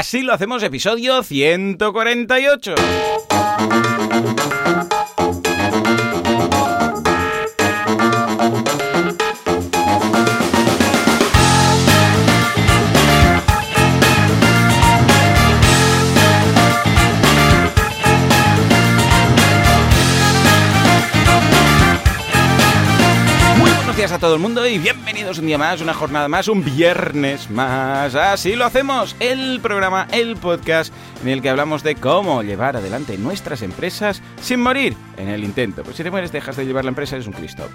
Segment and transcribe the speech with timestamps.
[0.00, 2.74] Así lo hacemos, episodio 148.
[23.58, 26.48] Muy buenos días a todo el mundo y bienvenidos un día más, una jornada más,
[26.48, 28.14] un viernes más.
[28.14, 30.92] Así lo hacemos, el programa, el podcast
[31.22, 35.82] en el que hablamos de cómo llevar adelante nuestras empresas sin morir en el intento.
[35.82, 37.68] Pues si te mueres dejas de llevar la empresa, eres un Cristo.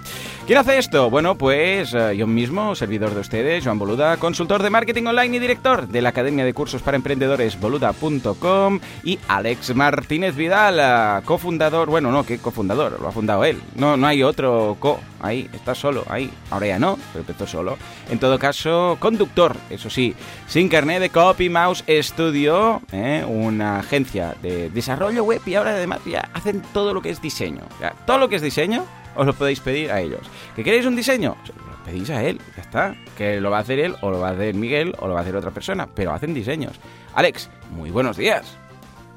[0.46, 1.08] ¿Quién hace esto?
[1.08, 5.40] Bueno, pues eh, yo mismo, servidor de ustedes, Joan Boluda, consultor de marketing online y
[5.40, 11.88] director de la Academia de Cursos para Emprendedores boluda.com y Alex Martínez Vidal, eh, cofundador,
[11.88, 13.00] bueno, no, ¿qué cofundador?
[13.00, 13.62] Lo ha fundado él.
[13.76, 16.30] No, no hay otro co ahí, está solo, ahí.
[16.50, 17.78] Ahora ya no, pero empezó solo.
[18.10, 20.14] En todo caso, conductor, eso sí,
[20.46, 23.24] sin carnet de Copy Mouse Studio, ¿eh?
[23.26, 27.62] una agencia de desarrollo web y ahora además ya hacen todo lo que es diseño.
[28.06, 30.20] Todo lo que es diseño os lo podéis pedir a ellos.
[30.54, 31.36] ¿Que queréis un diseño?
[31.46, 32.94] Lo pedís a él, ya está.
[33.16, 35.20] Que lo va a hacer él, o lo va a hacer Miguel, o lo va
[35.20, 36.72] a hacer otra persona, pero hacen diseños.
[37.14, 38.56] Alex, muy buenos días.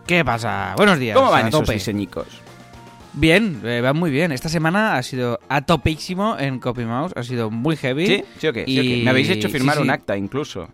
[0.08, 0.74] ¿Qué pasa?
[0.76, 1.16] Buenos días.
[1.16, 2.28] ¿Cómo van esos diseñicos?
[3.14, 4.32] Bien, eh, van muy bien.
[4.32, 8.06] Esta semana ha sido a topísimo en CopyMouse, ha sido muy heavy.
[8.08, 8.24] ¿Sí?
[8.38, 8.66] ¿Sí o qué?
[8.66, 8.98] ¿Sí o qué?
[9.00, 9.82] Y- Me habéis hecho sí, firmar sí.
[9.82, 10.70] un acta incluso.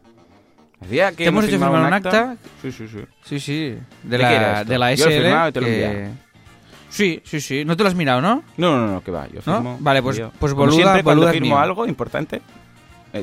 [0.82, 2.36] Decía que ¿Te hemos hecho firmar un acta?
[2.62, 3.00] Sí, sí, sí.
[3.24, 3.78] Sí, sí.
[4.04, 5.24] ¿De la, de la Yo lo he SL.
[5.24, 6.16] firmado y te lo que- enviado.
[6.90, 7.66] Sí, sí, sí.
[7.66, 8.44] No te lo has mirado, ¿no?
[8.58, 9.28] No, no, no, que va.
[9.28, 9.56] Yo ¿No?
[9.56, 9.78] firmo.
[9.80, 10.32] Vale, pues- yo.
[10.38, 11.60] pues Como Boluda- siempre, cuando Boluda es firmo mío.
[11.60, 12.42] algo importante.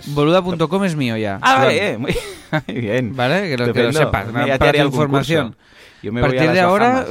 [0.06, 1.38] Boluda.com es mío ya.
[1.42, 2.14] Ah, vale, eh, muy
[2.66, 3.14] bien.
[3.14, 4.27] Vale, que lo, que lo sepas.
[4.27, 5.55] Te para tu información.
[6.02, 7.06] Yo me A voy partir las de ahora.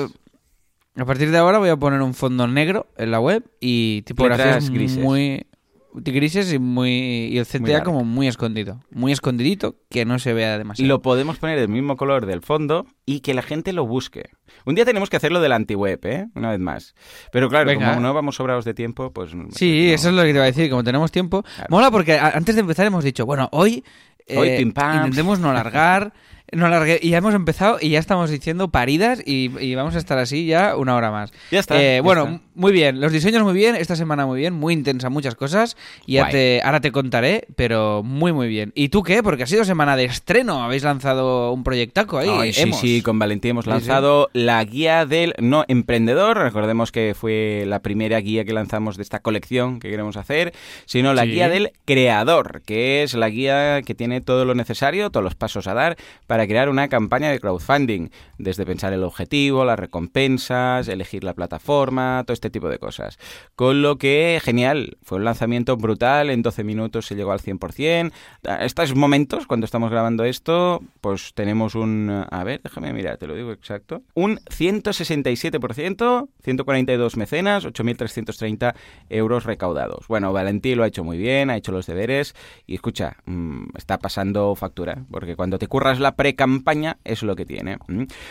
[0.97, 4.69] A partir de ahora voy a poner un fondo negro en la web y tipografías
[4.69, 4.97] grises.
[4.97, 5.45] muy
[5.93, 6.89] grises y muy
[7.31, 7.83] y el CTA dark.
[7.83, 10.87] como muy escondido, muy escondidito que no se vea demasiado.
[10.87, 14.29] Lo podemos poner del mismo color del fondo y que la gente lo busque.
[14.65, 16.27] Un día tenemos que hacerlo de la antiweb, ¿eh?
[16.35, 16.95] Una vez más.
[17.31, 17.89] Pero claro, Venga.
[17.89, 19.31] como no vamos sobrados de tiempo, pues...
[19.51, 19.93] Sí, no.
[19.95, 21.43] eso es lo que te iba a decir, como tenemos tiempo.
[21.43, 21.67] Claro.
[21.69, 23.83] Mola porque antes de empezar hemos dicho, bueno, hoy,
[24.29, 24.97] Hoy eh, pim pam.
[24.97, 26.13] intentemos no alargar,
[26.51, 29.97] no alargue- y ya hemos empezado y ya estamos diciendo paridas y, y vamos a
[29.97, 31.31] estar así ya una hora más.
[31.51, 32.41] Ya está, Eh, ya bueno, está.
[32.55, 36.13] muy bien, los diseños muy bien, esta semana muy bien, muy intensa, muchas cosas y
[36.13, 38.71] ya te, ahora te contaré, pero muy muy bien.
[38.75, 39.23] ¿Y tú qué?
[39.23, 42.29] Porque ha sido semana de estreno, habéis lanzado un proyectaco ahí.
[42.29, 46.37] Ay, sí, sí, con Valentín hemos Sí, lanzado la guía del no emprendedor.
[46.37, 50.53] Recordemos que fue la primera guía que lanzamos de esta colección que queremos hacer,
[50.85, 51.29] sino la Sí.
[51.31, 55.67] guía del creador, que es la guía que tiene todo lo necesario, todos los pasos
[55.67, 55.97] a dar
[56.27, 62.23] para crear una campaña de crowdfunding, desde pensar el objetivo, las recompensas, elegir la plataforma,
[62.25, 63.17] todo este tipo de cosas.
[63.55, 68.11] Con lo que, genial, fue un lanzamiento brutal, en 12 minutos se llegó al 100%.
[68.47, 73.27] A estos momentos, cuando estamos grabando esto, pues tenemos un, a ver, déjame mirar, te
[73.27, 78.73] lo digo exacto, un 167%, 142 mecenas, 8.330
[79.09, 80.07] euros recaudados.
[80.07, 82.35] Bueno, Valentí lo ha hecho muy bien, ha hecho los deberes
[82.65, 87.45] y escucha, mm, está pasando factura, porque cuando te curras la pre-campaña es lo que
[87.45, 87.77] tiene.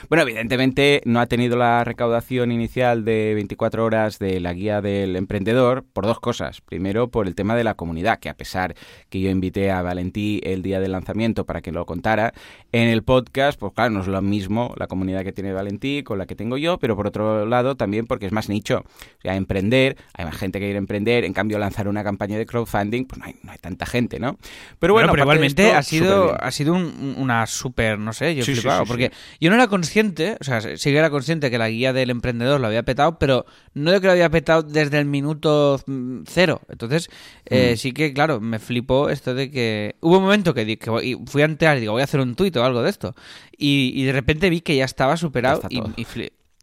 [0.08, 5.16] Bueno, evidentemente no ha tenido la recaudación inicial de 24 horas de la guía del
[5.16, 6.60] emprendedor por dos cosas.
[6.60, 8.74] Primero, por el tema de la comunidad, que a pesar
[9.08, 12.32] que yo invité a Valentí el día del lanzamiento para que lo contara,
[12.72, 16.18] en el podcast, pues claro, no es lo mismo la comunidad que tiene Valentí con
[16.18, 18.78] la que tengo yo, pero por otro lado también porque es más nicho.
[19.18, 22.46] O sea, emprender, hay más gente que quiere emprender, en cambio lanzar una campaña de
[22.46, 24.38] crowdfunding, pues no hay, no hay tanta gente, ¿no?
[24.78, 27.46] Pero bueno, Bueno, pero aparte de igualmente esto, ha sido, ha sido un- una
[27.90, 30.60] súper, no sé, yo Sí, sí, flipado, sí, porque yo no era consciente, o sea,
[30.60, 34.00] sí que era consciente que la guía del emprendedor lo había petado, pero no de
[34.00, 35.80] que lo había petado desde el minuto
[36.26, 36.60] cero.
[36.68, 37.08] Entonces,
[37.46, 37.76] eh, Mm.
[37.76, 39.96] sí que, claro, me flipó esto de que...
[40.00, 42.56] Hubo un momento que, que fui a enterar y digo, voy a hacer un tuit
[42.56, 43.14] o algo de esto.
[43.56, 46.06] Y, y de repente vi que ya estaba superado Ya y, y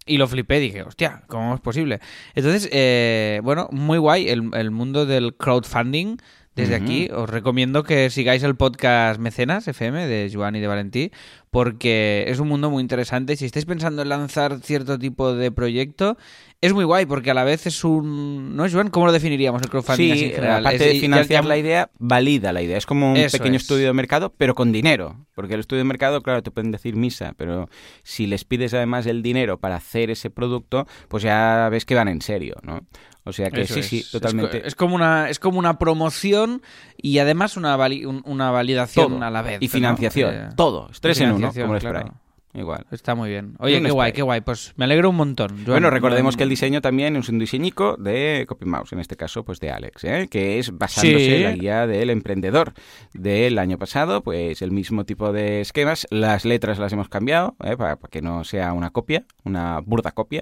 [0.10, 2.00] y lo flipé, dije, hostia, ¿cómo es posible?
[2.34, 6.16] Entonces, eh, bueno, muy guay el, el mundo del crowdfunding.
[6.58, 11.12] Desde aquí os recomiendo que sigáis el podcast Mecenas FM de Joan y de Valentí,
[11.52, 13.36] porque es un mundo muy interesante.
[13.36, 16.18] Si estáis pensando en lanzar cierto tipo de proyecto,
[16.60, 18.56] es muy guay, porque a la vez es un...
[18.56, 18.90] ¿No, Joan?
[18.90, 20.60] ¿Cómo lo definiríamos el crowdfunding Sí, en general?
[20.66, 22.78] aparte Es- de financiar ya- la idea, valida la idea.
[22.78, 23.62] Es como un Eso pequeño es.
[23.62, 25.28] estudio de mercado, pero con dinero.
[25.36, 27.70] Porque el estudio de mercado, claro, te pueden decir misa, pero
[28.02, 32.08] si les pides además el dinero para hacer ese producto, pues ya ves que van
[32.08, 32.82] en serio, ¿no?
[33.28, 33.86] O sea que Eso sí, es.
[33.88, 34.68] sí, totalmente.
[34.68, 36.62] Es, como una, es como una promoción
[36.98, 39.24] y además una, vali- un- una validación Todo.
[39.24, 39.58] a la vez.
[39.62, 39.72] Y ¿no?
[39.72, 40.90] financiación, Eh, todo.
[40.92, 42.14] Es tres en uno, como por claro.
[42.58, 42.86] Igual.
[42.92, 43.56] Está muy bien.
[43.60, 44.42] Oye, qué guay, qué guay.
[44.42, 45.50] Pues me alegro un montón.
[45.50, 45.66] Joan.
[45.66, 49.60] Bueno, recordemos que el diseño también es un diseñico de CopyMouse, en este caso, pues
[49.60, 50.28] de Alex, ¿eh?
[50.30, 51.34] que es basándose Sí.
[51.36, 52.74] en la guía del emprendedor
[53.14, 57.78] del año pasado, pues el mismo tipo de esquemas, las letras las hemos cambiado, ¿eh?
[57.78, 60.42] para, para que no sea una copia, una burda copia,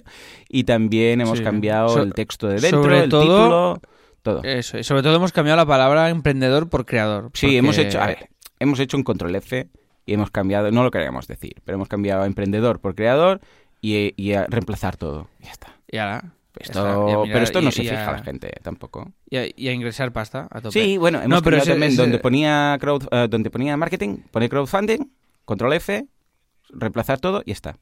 [0.49, 1.43] y también hemos Sí.
[1.43, 3.81] cambiado So- el texto de dentro, sobre el todo- título,
[4.21, 4.43] todo.
[4.43, 7.29] Eso, y sobre todo hemos cambiado la palabra emprendedor por creador.
[7.33, 8.29] Sí, porque- hemos hecho, a ver,
[8.59, 9.67] hemos hecho un control F
[10.05, 13.41] y hemos cambiado, no lo queríamos decir, pero hemos cambiado a emprendedor por creador
[13.81, 15.27] y, y a reemplazar todo.
[15.41, 15.67] Ya está.
[15.91, 19.11] Y ahora, Esto- mirar- pero esto no y- se y a- fija la gente tampoco.
[19.29, 20.71] Y a, y a ingresar pasta a tope.
[20.81, 24.17] Sí, bueno, hemos No, pero ese- también ese- donde ponía crowd, eh, donde ponía marketing,
[24.31, 25.11] pone crowdfunding,
[25.43, 26.05] control F,
[26.69, 27.77] reemplazar todo y ya está.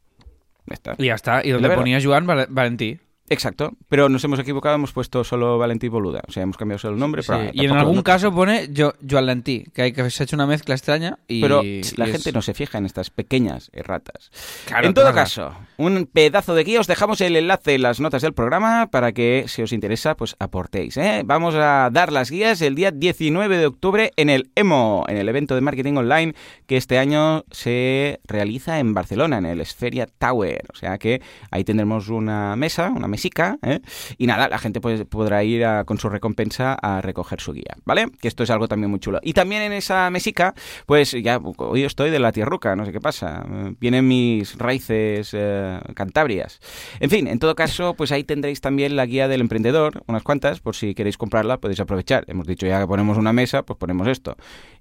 [0.68, 0.96] Está.
[0.98, 1.46] Y ya está.
[1.46, 3.00] Y donde ponía Joan Val- Valentí.
[3.30, 6.94] Exacto, pero nos hemos equivocado, hemos puesto solo Valentí Boluda, o sea, hemos cambiado solo
[6.96, 7.24] el nombre.
[7.24, 10.24] Sí, pero, Y en algún no- caso pone Jo- Joan Lentí, que hay que se
[10.24, 11.42] ha hecho una mezcla extraña y...
[11.42, 14.30] Pero y la es- gente no se fija en estas pequeñas erratas.
[14.66, 15.16] Claro, en todo claro.
[15.16, 16.82] caso, un pedazo de guía.
[16.82, 20.36] Os dejamos el enlace en las notas del programa para que, si os interesa, pues
[20.40, 20.98] aportéis.
[20.98, 21.24] ¿eh?
[21.26, 25.30] Vamos a dar las guías el día 19 de octubre en el EMO, en el
[25.30, 26.36] evento de marketing online
[26.68, 30.66] que este año se realiza en Barcelona, en el Esferia Tower.
[30.74, 31.22] O sea que
[31.52, 33.80] ahí tendremos una mesa, una mesica, ¿eh?
[34.18, 37.76] y nada, la gente pues, podrá ir a- con su recompensa a recoger su guía,
[37.86, 38.08] ¿vale?
[38.20, 39.20] Que esto es algo también muy chulo.
[39.22, 40.54] Y también en esa mesica,
[40.88, 43.46] pues ya hoy estoy de la tierruca, no sé qué pasa.
[43.80, 46.60] Vienen mis raíces eh, cantabrias.
[47.00, 50.60] En fin, en todo caso, pues ahí tendréis también la guía del emprendedor, unas cuantas,
[50.60, 52.26] por si queréis comprarla, podéis aprovechar.
[52.28, 54.36] Hemos dicho ya que ponemos una mesa, pues ponemos esto.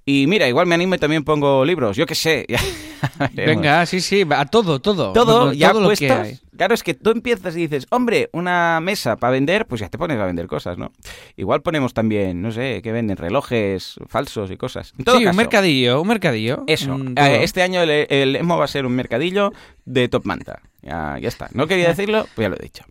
[0.04, 2.46] Y mira, igual me animo y también pongo libros, yo qué sé.
[3.34, 5.12] Venga, sí, sí, a todo, todo.
[5.12, 6.38] Todo Todo ya lo que hay.
[6.56, 9.96] Claro, es que tú empiezas y dices, hombre, una mesa para vender, pues ya te
[9.96, 10.92] pones a vender cosas, ¿no?
[11.36, 14.92] Igual ponemos también, no sé, que venden relojes falsos y cosas.
[14.98, 16.64] En todo Sí, un mercadillo, un mercadillo.
[16.66, 16.98] Eso.
[16.98, 19.52] Mm, Eh, este año el, el EMO va a ser un mercadillo
[19.86, 20.60] de top manta.
[20.82, 21.48] Ya, ya está.
[21.54, 22.84] No quería decirlo, pues ya lo he dicho.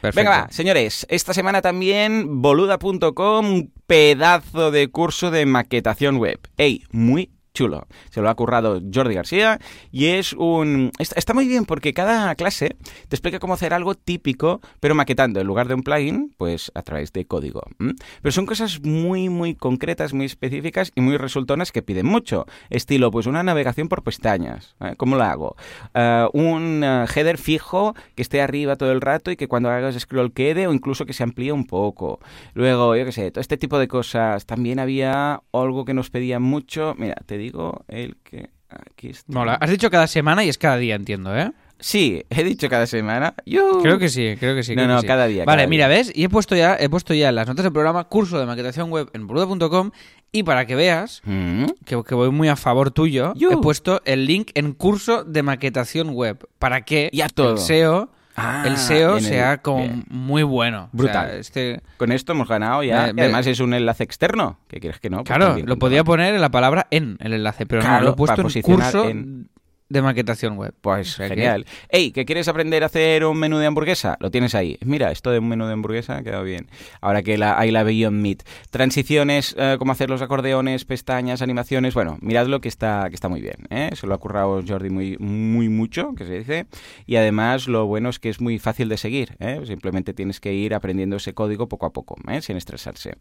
[0.00, 0.30] Perfecto.
[0.30, 1.06] Venga, va, señores.
[1.10, 6.40] Esta semana también boluda.com, un pedazo de curso de maquetación web.
[6.56, 6.82] ¡Ey!
[6.90, 7.86] Muy chulo.
[8.10, 9.58] Se lo ha currado Jordi García
[9.90, 10.90] y es un...
[10.98, 12.76] Está, muy bien porque cada clase
[13.08, 15.40] te explica cómo hacer algo típico, pero maquetando.
[15.40, 17.62] En lugar de un plugin, pues a través de código.
[17.78, 22.46] Pero son cosas muy, muy concretas, muy específicas y muy resultonas que piden mucho.
[22.70, 24.74] Estilo, pues una navegación por pestañas.
[24.80, 24.94] ¿eh?
[24.96, 25.56] ¿Cómo lo hago?
[25.94, 29.98] Eh, un eh, header fijo que esté arriba todo el rato y que cuando hagas
[29.98, 32.20] scroll quede o incluso que se amplíe un poco.
[32.54, 34.46] Luego, yo qué sé, todo este tipo de cosas.
[34.46, 36.94] También había algo que nos pedían mucho.
[36.98, 38.50] Mira, te digo el que...
[38.70, 39.30] Aquí está.
[39.32, 39.54] Mola.
[39.56, 41.52] Has dicho cada semana y es cada día, entiendo, ¿eh?
[41.78, 43.34] Sí, he dicho cada semana.
[43.44, 43.80] Yo...
[43.82, 44.74] Creo que sí, creo que sí.
[44.74, 45.06] No, que no, sí.
[45.06, 45.98] cada día, Vale, cada mira, día.
[45.98, 46.12] ¿ves?
[46.14, 48.88] Y he puesto ya, he puesto ya en las notas del programa curso de maquetación
[48.90, 49.90] web en boluda.com
[50.30, 51.66] y para que veas Mm.
[51.84, 53.50] que, que voy muy a favor tuyo, Yo.
[53.50, 57.52] he puesto el link en curso de maquetación web para que Ya todo.
[57.52, 60.04] el SEO, Ah, el SEO el- sea como bien.
[60.08, 60.84] muy bueno.
[60.94, 61.28] O Brutal.
[61.30, 63.04] sea, este, Con esto hemos ganado ya.
[63.04, 64.58] Me- y me- además es un enlace externo.
[64.68, 65.18] ¿Qué quieres que no?
[65.18, 68.10] Pues claro, lo podía poner en la palabra en el enlace, pero Claro, no, lo
[68.12, 69.48] he puesto en curso en-
[69.92, 70.74] de maquetación web.
[70.80, 71.66] Pues sea que- genial.
[71.88, 74.16] Ey, ¿que quieres aprender a hacer un menú de hamburguesa?
[74.20, 74.78] Lo tienes ahí.
[74.84, 76.68] Mira, esto de un menú de hamburguesa ha quedado bien.
[77.00, 78.42] Ahora que la, hay la Beyond Meat.
[78.70, 81.94] Transiciones, eh, cómo hacer los acordeones, pestañas, animaciones.
[81.94, 83.56] Bueno, miradlo que está, que está muy bien.
[83.70, 83.90] ¿eh?
[83.94, 86.66] Se lo ha currado Jordi muy, muy mucho, que se dice.
[87.06, 89.36] Y además lo bueno es que es muy fácil de seguir.
[89.40, 89.60] ¿eh?
[89.66, 92.40] Simplemente tienes que ir aprendiendo ese código poco a poco, ¿eh?
[92.42, 93.14] sin estresarse.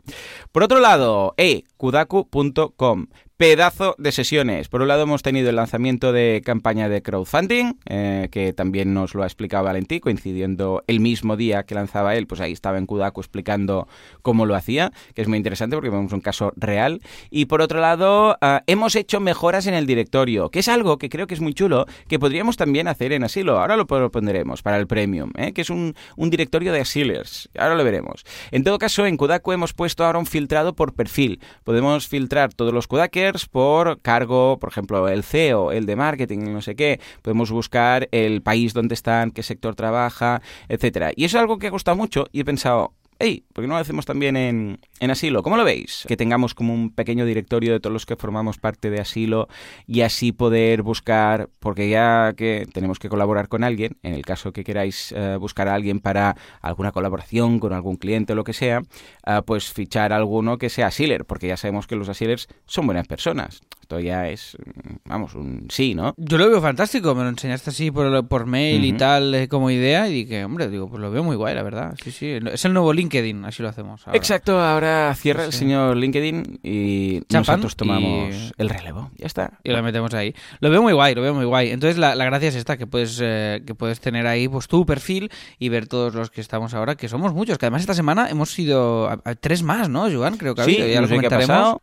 [0.51, 3.07] Por otro lado, eh, kudaku.com.
[3.42, 4.68] Pedazo de sesiones.
[4.68, 9.16] Por un lado hemos tenido el lanzamiento de campaña de crowdfunding, eh, que también nos
[9.16, 12.86] lo ha explicado Valentí, coincidiendo el mismo día que lanzaba él, pues ahí estaba en
[12.86, 13.88] Kudaku explicando
[14.21, 17.02] cómo lo hacía, que es muy interesante porque vemos un caso real.
[17.31, 21.10] Y por otro lado, ah, hemos hecho mejoras en el directorio, que es algo que
[21.10, 23.60] creo que es muy chulo, que podríamos también hacer en Asilo.
[23.60, 25.52] Ahora lo pondremos para el Premium, ¿eh?
[25.52, 27.50] que es un, un directorio de Asilers.
[27.57, 28.24] Ahora lo veremos.
[28.52, 31.42] En todo caso, en Kudaku hemos puesto ahora un filtrado por perfil.
[31.64, 36.61] Podemos filtrar todos los Kudakers por cargo, por ejemplo, el CEO, el de marketing, no
[36.61, 37.00] sé qué.
[37.21, 41.11] Podemos buscar el país donde están, qué sector trabaja, etcétera.
[41.16, 43.75] Y eso es algo que ha gustado mucho y he pensado, hey, ¿por qué no
[43.75, 45.44] lo hacemos también en, en Asilo?
[45.44, 46.06] ¿Cómo lo veis?
[46.07, 49.47] Que tengamos como un pequeño directorio de todos los que formamos parte de Asilo
[49.85, 54.51] y así poder buscar, porque ya que tenemos que colaborar con alguien, en el caso
[54.51, 58.54] que queráis eh, buscar a alguien para alguna colaboración con algún cliente o lo que
[58.54, 58.81] sea,
[59.23, 62.87] ah, pues fichar a alguno que sea Asiler, porque ya sabemos que los Asilers son
[62.87, 63.61] buenas personas.
[63.92, 66.14] Esto ya es, mm, vamos, un sí, ¿no?
[66.18, 69.69] Yo lo veo fantástico, me lo enseñaste así por, por mail y tal eh, como
[69.69, 71.94] idea y dije, hombre, digo, pues lo veo muy guay, la verdad.
[72.02, 74.07] Sí, sí, es el nuevo LinkedIn, así lo hacemos.
[74.07, 74.18] ahora.
[74.18, 79.12] Exacto, ahora cierra el señor LinkedIn y Chapan nosotros tomamos y- el relevo.
[79.18, 79.60] Ya está.
[79.64, 80.33] Y lo metemos ahí.
[80.62, 81.71] Lo veo muy guay, lo veo muy guay.
[81.71, 84.86] Entonces la, la gracia es esta, que puedes, eh, que puedes tener ahí pues tu
[84.86, 85.30] perfil
[85.60, 87.57] y ver todos los que estamos ahora, que somos muchos.
[87.57, 90.38] Que además esta semana hemos sido a- a tres más, ¿no, Joan?
[90.38, 91.78] Creo que ha Sí, habido, ya no lo comentaremos.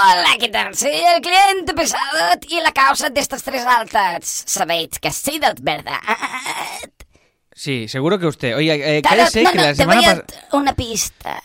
[0.00, 0.74] Hola, què tal?
[0.78, 4.44] Soy el cliente pesado y la causa de estas tres altas.
[4.46, 5.98] Sabéis que ha sido verdad.
[7.52, 8.56] Sí, seguro que usted.
[8.56, 10.48] Oye, eh, cállese no, que no, la te semana voy a pasada...
[10.52, 11.42] una pista.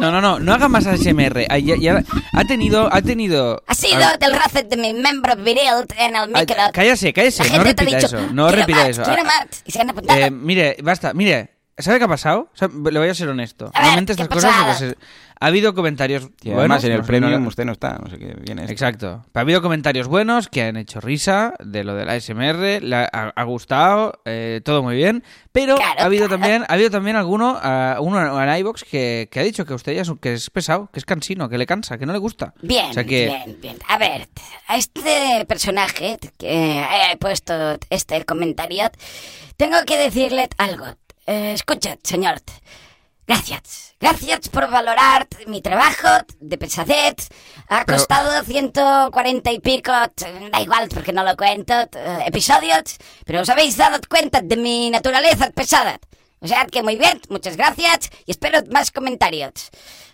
[0.00, 1.46] No, no, no, no haga más ASMR.
[1.48, 3.62] Ah, ya- ya- Ha tenido, ha tenido...
[3.66, 6.56] Ha sido Ah, del roce de mi miembro viril en el ah, micro.
[6.72, 9.02] cállese, cállese, La no ha repita dicho, eso, no "Quiero repita más, eso.
[9.04, 10.18] quiero más", y se han apuntado.
[10.20, 11.51] Eh, mire, basta, mire.
[11.78, 12.50] ¿Sabe qué ha pasado?
[12.52, 13.66] O sea, le voy a ser honesto.
[13.66, 14.78] A ver, Normalmente ¿qué estas ha cosas...
[14.82, 14.96] pues,
[15.40, 17.98] ha habido comentarios Y buenos, además en el no sé, premium no- usted no está,
[17.98, 18.62] no sé qué viene.
[18.62, 18.72] esto.
[18.72, 19.24] Exacto.
[19.34, 22.80] Ha habido comentarios buenos que han hecho risa de lo de la SMR,
[23.12, 26.40] ha, ha gustado, eh, todo muy bien, pero Claro, ha habido claro.
[26.40, 29.94] también ha habido también alguno, ah, uno en iVox que, que ha dicho que usted
[29.94, 32.20] ya es, un- que es pesado, que es cansino, que le cansa, que no le
[32.20, 32.54] gusta.
[32.62, 33.78] Bien, O sea que- bien, bien.
[33.88, 34.28] A ver,
[34.68, 37.54] a este personaje que he puesto
[37.90, 38.90] este comentario,
[39.56, 40.84] tengo que decirle algo.
[41.26, 42.40] Eh, escucha, señor.
[43.26, 43.94] Gracias.
[44.00, 46.08] Gracias por valorar mi trabajo
[46.40, 47.28] de pesadez.
[47.68, 53.42] Ha Pero- costado 140 y pico, da igual porque no lo cuento, t- episodios, pero
[53.42, 56.00] os habéis dado cuenta de mi naturaleza pesada.
[56.40, 59.52] O sea que muy bien, muchas gracias y espero más comentarios.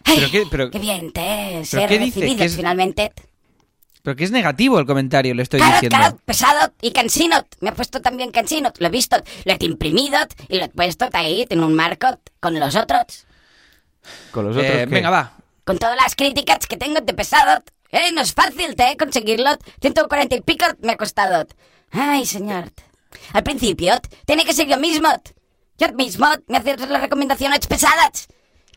[0.05, 2.21] Ay, ¿Pero qué- pero- qué bien te ser qué dice?
[2.21, 3.13] recibido ¿Qué es- finalmente.
[4.03, 5.97] Pero que es negativo el comentario, le estoy Claro, diciendo.
[5.99, 7.45] claro, pesado y cansino.
[7.61, 8.73] Me ha puesto también cansino.
[8.79, 12.59] Lo he visto, lo he imprimido y lo he puesto ahí en un marco con
[12.59, 13.27] los otros.
[14.31, 14.71] Con los otros.
[14.71, 14.87] Eh, ¿qué?
[14.87, 15.33] venga, va.
[15.65, 17.63] Con todas las críticas que tengo de pesado.
[17.91, 18.97] Eh, no es fácil, ¿eh?
[18.99, 19.51] Conseguirlo.
[19.81, 21.47] 140 y pico me ha costado.
[21.91, 22.71] Ay, señor.
[23.33, 23.95] Al principio,
[24.27, 25.09] tiene que ser yo mismo.
[25.79, 28.29] Yo mismo me hacía las recomendaciones pesadas.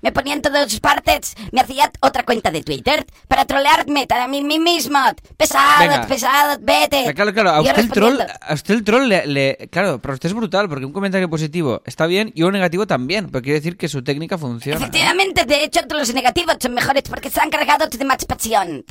[0.02, 1.36] Me ponía en todas partes.
[1.52, 5.00] Me hacía otra cuenta de Twitter para trolearme a mí mismo.
[5.38, 6.08] Pesado, Venga.
[6.08, 7.02] pesado, vete.
[7.06, 10.14] Pero Claro, claro, a usted el troll, a usted el troll le, le- Claro, pero
[10.16, 13.60] usted es brutal, porque un comentario positivo está bien y un negativo también, pero quiere
[13.60, 14.78] decir que su técnica funciona.
[14.80, 18.84] Efectivamente, de hecho, todos los negativos son mejores porque están cargados de más pasión.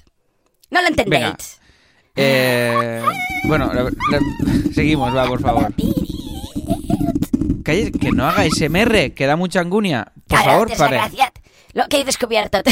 [0.70, 1.22] ¿No lo entendéis?
[1.22, 1.36] Venga.
[2.16, 3.02] Eh,
[3.44, 5.72] bueno, la- la- seguimos, va, por favor.
[7.64, 10.12] Calle, que no haga SMR, que da mucha angunia.
[10.26, 11.00] Por favor, pare.
[11.72, 12.62] Lo que he descubierto.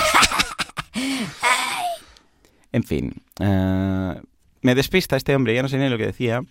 [2.72, 3.14] En fin.
[3.40, 4.20] eh,
[4.62, 6.42] me despista este hombre, ya no sé ni lo que decía.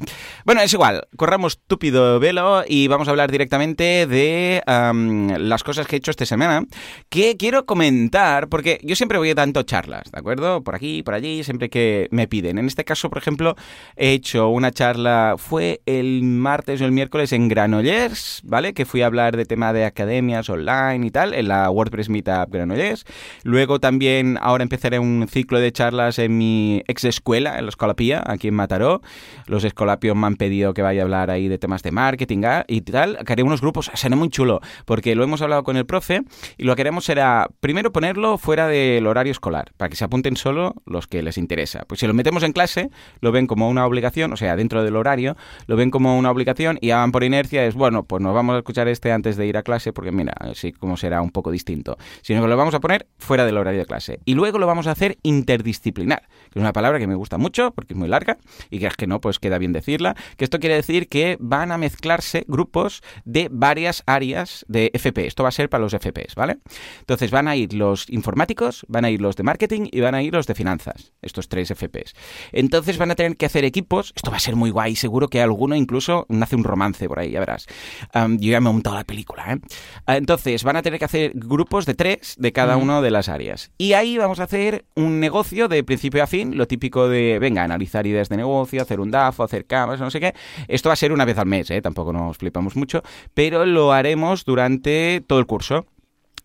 [0.45, 5.95] Bueno, es igual, corramos túpido velo y vamos a hablar directamente de las cosas que
[5.95, 6.65] he hecho esta semana,
[7.09, 10.63] que quiero comentar, porque yo siempre voy a tanto charlas, ¿de acuerdo?
[10.63, 12.57] Por aquí, por allí, siempre que me piden.
[12.57, 13.55] En este caso, por ejemplo,
[13.95, 18.73] he hecho una charla, fue el martes o el miércoles en Granollers, ¿vale?
[18.73, 22.51] Que fui a hablar de tema de academias online y tal, en la WordPress Meetup
[22.51, 23.05] Granollers.
[23.43, 27.95] Luego también, ahora empezaré un ciclo de charlas en mi ex escuela, en la Escola
[28.25, 29.01] Aquí en Mataró.
[29.45, 32.65] Los escolapios me han pedido que vaya a hablar ahí de temas de marketing ah,
[32.67, 33.17] y tal.
[33.25, 36.21] Que haré unos grupos, será muy chulo, porque lo hemos hablado con el profe
[36.57, 40.37] y lo que queremos será, primero ponerlo fuera del horario escolar, para que se apunten
[40.37, 41.83] solo los que les interesa.
[41.87, 42.89] Pues si lo metemos en clase,
[43.19, 45.35] lo ven como una obligación, o sea, dentro del horario,
[45.65, 48.57] lo ven como una obligación y van por inercia, es bueno, pues nos vamos a
[48.59, 51.97] escuchar este antes de ir a clase, porque mira, así como será un poco distinto.
[52.21, 54.19] Sino que lo vamos a poner fuera del horario de clase.
[54.23, 57.71] Y luego lo vamos a hacer interdisciplinar, que es una palabra que me gusta mucho,
[57.71, 58.37] porque es muy larga,
[58.69, 61.71] y que es que no, pues queda bien decirla, que esto quiere decir que van
[61.71, 65.27] a mezclarse grupos de varias áreas de FP.
[65.27, 66.57] Esto va a ser para los FPs, ¿vale?
[66.99, 70.23] Entonces van a ir los informáticos, van a ir los de marketing y van a
[70.23, 72.13] ir los de finanzas, estos tres FPs.
[72.51, 75.41] Entonces van a tener que hacer equipos, esto va a ser muy guay, seguro que
[75.41, 77.67] alguno incluso nace un romance por ahí, ya verás.
[78.13, 79.59] Yo ya me he montado la película, ¿eh?
[80.07, 83.71] Entonces van a tener que hacer grupos de tres de cada una de las áreas.
[83.77, 87.67] Y ahí vamos a hacer un negocio de principio a fin, lo típico de, venga,
[87.77, 90.33] analizar ideas de negocio, hacer un DAFO, hacer camas, no sé qué.
[90.67, 91.81] Esto va a ser una vez al mes, ¿eh?
[91.81, 93.03] Tampoco nos flipamos mucho,
[93.33, 95.85] pero lo haremos durante todo el curso.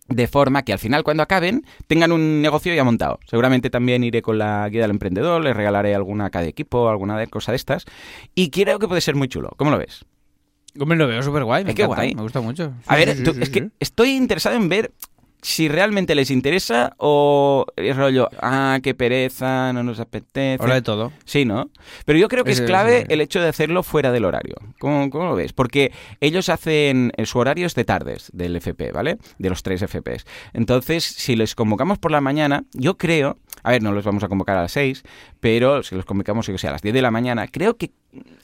[0.09, 3.19] De forma que al final, cuando acaben, tengan un negocio ya montado.
[3.25, 7.17] Seguramente también iré con la guía del emprendedor, les regalaré alguna a cada equipo, alguna
[7.17, 7.85] de cosa de estas.
[8.35, 9.51] Y creo que puede ser muy chulo.
[9.57, 10.03] ¿Cómo lo ves?
[10.77, 12.15] Hombre, lo veo súper guay, me Es que guay.
[12.15, 12.73] me gusta mucho.
[12.85, 14.91] A Sí, ver, sí, tú- sí, es que estoy interesado en ver
[15.43, 20.57] si realmente les interesa o es rollo, ah, qué pereza, no nos apetece.
[20.63, 21.11] Habla de todo.
[21.25, 21.69] Sí, ¿no?
[22.05, 24.55] Pero yo creo que es, Es- clave es- el hecho de hacerlo fuera del horario.
[24.79, 25.53] ¿Cómo, cómo lo ves?
[25.53, 29.17] Porque ellos hacen, eh, su horario es de tardes del FP, ¿vale?
[29.37, 30.25] De los tres FPs.
[30.53, 34.27] Entonces, si les convocamos por la mañana, yo creo, a ver, no los vamos a
[34.27, 35.03] convocar a las 6,
[35.39, 37.91] pero si los convocamos, yo que a las 10 de la mañana, creo que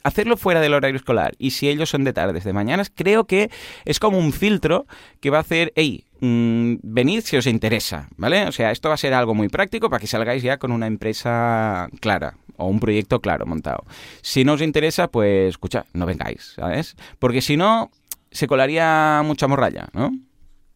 [0.04, 3.52] hacerlo fuera del horario escolar y si ellos son de tardes, de mañanas, creo que
[3.86, 4.88] es como un filtro
[5.20, 8.48] que va a hacer, hey, mm, venid si os interesa, ¿vale?
[8.48, 10.88] O sea, esto va a ser algo muy práctico para que salgáis ya con una
[10.88, 13.86] empresa clara o un proyecto claro montado.
[14.22, 16.96] Si no os interesa, pues escucha, no vengáis, ¿sabes?
[17.20, 17.92] Porque si no,
[18.32, 20.12] se colaría mucha morralla, ¿no?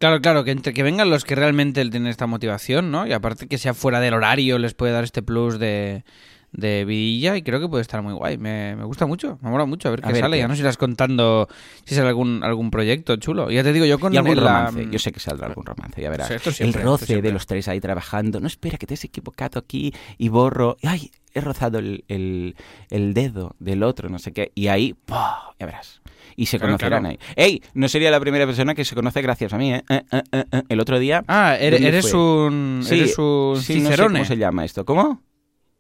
[0.04, 3.08] Claro, claro, que entre que vengan los que realmente tienen esta motivación, ¿no?
[3.08, 6.04] Y aparte que sea fuera del horario les puede dar este plus de,
[6.52, 8.38] de vidilla y creo que puede estar muy guay.
[8.38, 10.36] Me, me gusta mucho, me mola mucho a ver A qué ver sale.
[10.36, 10.42] qué.
[10.42, 11.48] Ya nos irás contando
[11.86, 13.50] si sale algún, algún proyecto chulo.
[13.50, 14.90] Ya te digo, yo con Y algún el, la- romance.
[14.92, 16.30] Yo sé que saldrá algún romance, ya verás.
[16.32, 18.42] Esto el siempre, roce de los tres ahí trabajando.
[18.42, 20.76] No, espera, que te has equivocado aquí y borro.
[20.84, 22.56] Ay, he rozado el, el-
[22.90, 24.52] el dedo del otro, no sé qué.
[24.54, 25.54] Y ahí, ¡pah!
[25.58, 26.02] ya verás.
[26.36, 27.18] Y se Claro, conocerán claro.
[27.20, 27.34] ahí.
[27.36, 27.62] ¡Ey!
[27.74, 29.84] No sería la primera persona que se conoce gracias a mí, ¿eh?
[29.90, 30.62] Eh, eh, eh.
[30.70, 31.24] El otro día...
[31.28, 32.20] Ah, eres, ¿dónde eres fue?
[32.20, 34.20] un, Sí, eres un sí, no sé cicerone.
[34.20, 34.86] cómo se llama esto.
[34.86, 35.22] ¿Cómo?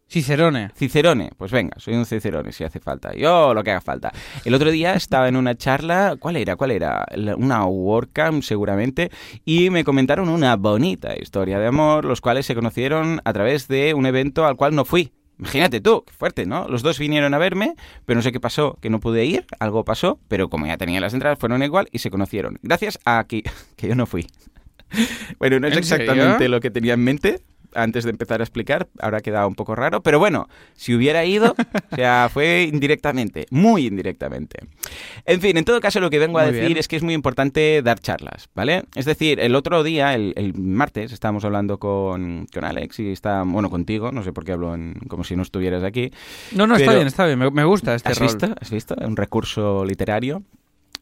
[0.09, 0.69] Cicerone.
[0.75, 3.15] Cicerone, pues venga, soy un cicerone si hace falta.
[3.15, 4.11] Yo lo que haga falta.
[4.45, 6.55] El otro día estaba en una charla, ¿cuál era?
[6.55, 7.03] ¿Cuál era?
[7.37, 9.09] Una WordCamp seguramente,
[9.43, 13.95] y me comentaron una bonita historia de amor, los cuales se conocieron a través de
[13.95, 15.11] un evento al cual no fui.
[15.39, 16.67] Imagínate tú, qué fuerte, ¿no?
[16.67, 17.75] Los dos vinieron a verme,
[18.05, 21.01] pero no sé qué pasó, que no pude ir, algo pasó, pero como ya tenía
[21.01, 22.59] las entradas, fueron igual y se conocieron.
[22.61, 23.43] Gracias a que,
[23.75, 24.27] que yo no fui.
[25.39, 27.41] Bueno, no es exactamente lo que tenía en mente
[27.75, 31.55] antes de empezar a explicar, ahora quedado un poco raro, pero bueno, si hubiera ido,
[31.91, 34.59] o sea, fue indirectamente, muy indirectamente.
[35.25, 36.77] En fin, en todo caso lo que vengo a Muy decir bien.
[36.77, 38.83] es que es muy importante dar charlas, ¿vale?
[38.95, 43.43] Es decir, el otro día, el, el martes, estábamos hablando con, con Alex y está,
[43.43, 46.11] bueno, contigo, no sé por qué hablo en- como si no estuvieras aquí.
[46.53, 47.39] No, no, está bien, está bien.
[47.39, 48.27] Me, me gusta este ¿Has rol.
[48.27, 48.55] visto?
[48.59, 48.95] ¿Has visto?
[48.99, 50.43] Un recurso literario.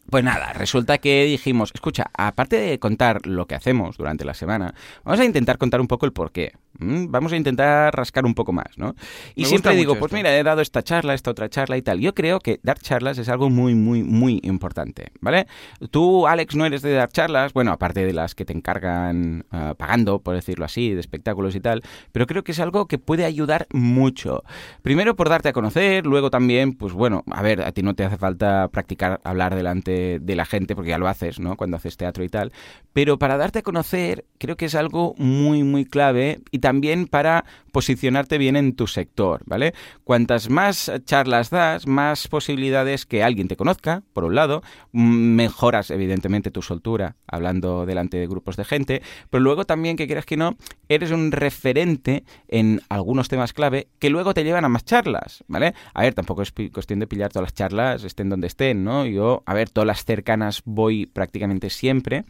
[0.10, 4.74] Pues nada, resulta que dijimos, escucha, aparte de contar lo que hacemos durante la semana,
[5.06, 6.54] vamos a intentar contar un poco el porqué.
[6.80, 7.08] ¿M?
[7.10, 8.96] Vamos a intentar rascar un poco más, ¿no?
[9.36, 10.18] Y Me siempre digo, pues esto.
[10.18, 12.00] mira, he dado esta charla, esta otra charla y tal.
[12.00, 15.48] Yo creo que dar charlas es algo muy, muy, muy importante, ¿vale?
[15.92, 19.76] Tú, Alex, no eres de dar charlas, bueno, aparte de las que te encargan ah,
[19.78, 23.26] pagando, por decirlo así, de espectáculos y tal, pero creo que es algo que puede
[23.26, 24.44] ayudar mucho.
[24.82, 28.04] Primero por darte a conocer, luego también, pues bueno, a ver, a ti no te
[28.04, 31.56] hace falta practicar hablar delante de la gente porque ya lo haces, ¿no?
[31.58, 32.52] Cuando haces teatro y tal,
[32.94, 37.46] pero para darte a conocer creo que es algo muy, muy clave y también para
[37.72, 39.74] posicionarte bien en tu sector, ¿vale?
[40.04, 46.52] Cuantas más charlas das, más posibilidades que alguien te conozca, por un lado, mejoras evidentemente
[46.52, 50.58] tu soltura hablando delante de grupos de gente, pero luego también que quieras que no,
[50.96, 55.74] eres un referente en algunos temas clave que luego te llevan a más charlas, ¿vale?
[55.94, 59.06] A ver, tampoco es cuestión de pillar todas las charlas, estén donde estén, ¿no?
[59.06, 62.26] Yo, a ver, todas las cercanas voy prácticamente siempre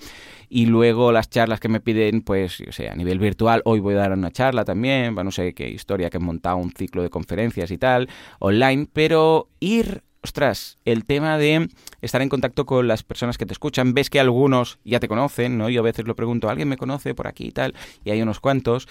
[0.50, 3.94] y luego las charlas que me piden, pues, yo sé, a nivel virtual, hoy voy
[3.96, 7.10] a dar una charla también, no sé qué historia que he montado un ciclo de
[7.10, 11.70] conferencias y tal, online, pero ir ostras, el tema de
[12.02, 15.58] estar en contacto con las personas que te escuchan, ves que algunos ya te conocen,
[15.58, 15.70] ¿no?
[15.70, 17.74] Yo a veces lo pregunto, ¿alguien me conoce por aquí y tal?
[18.04, 18.88] Y hay unos cuantos.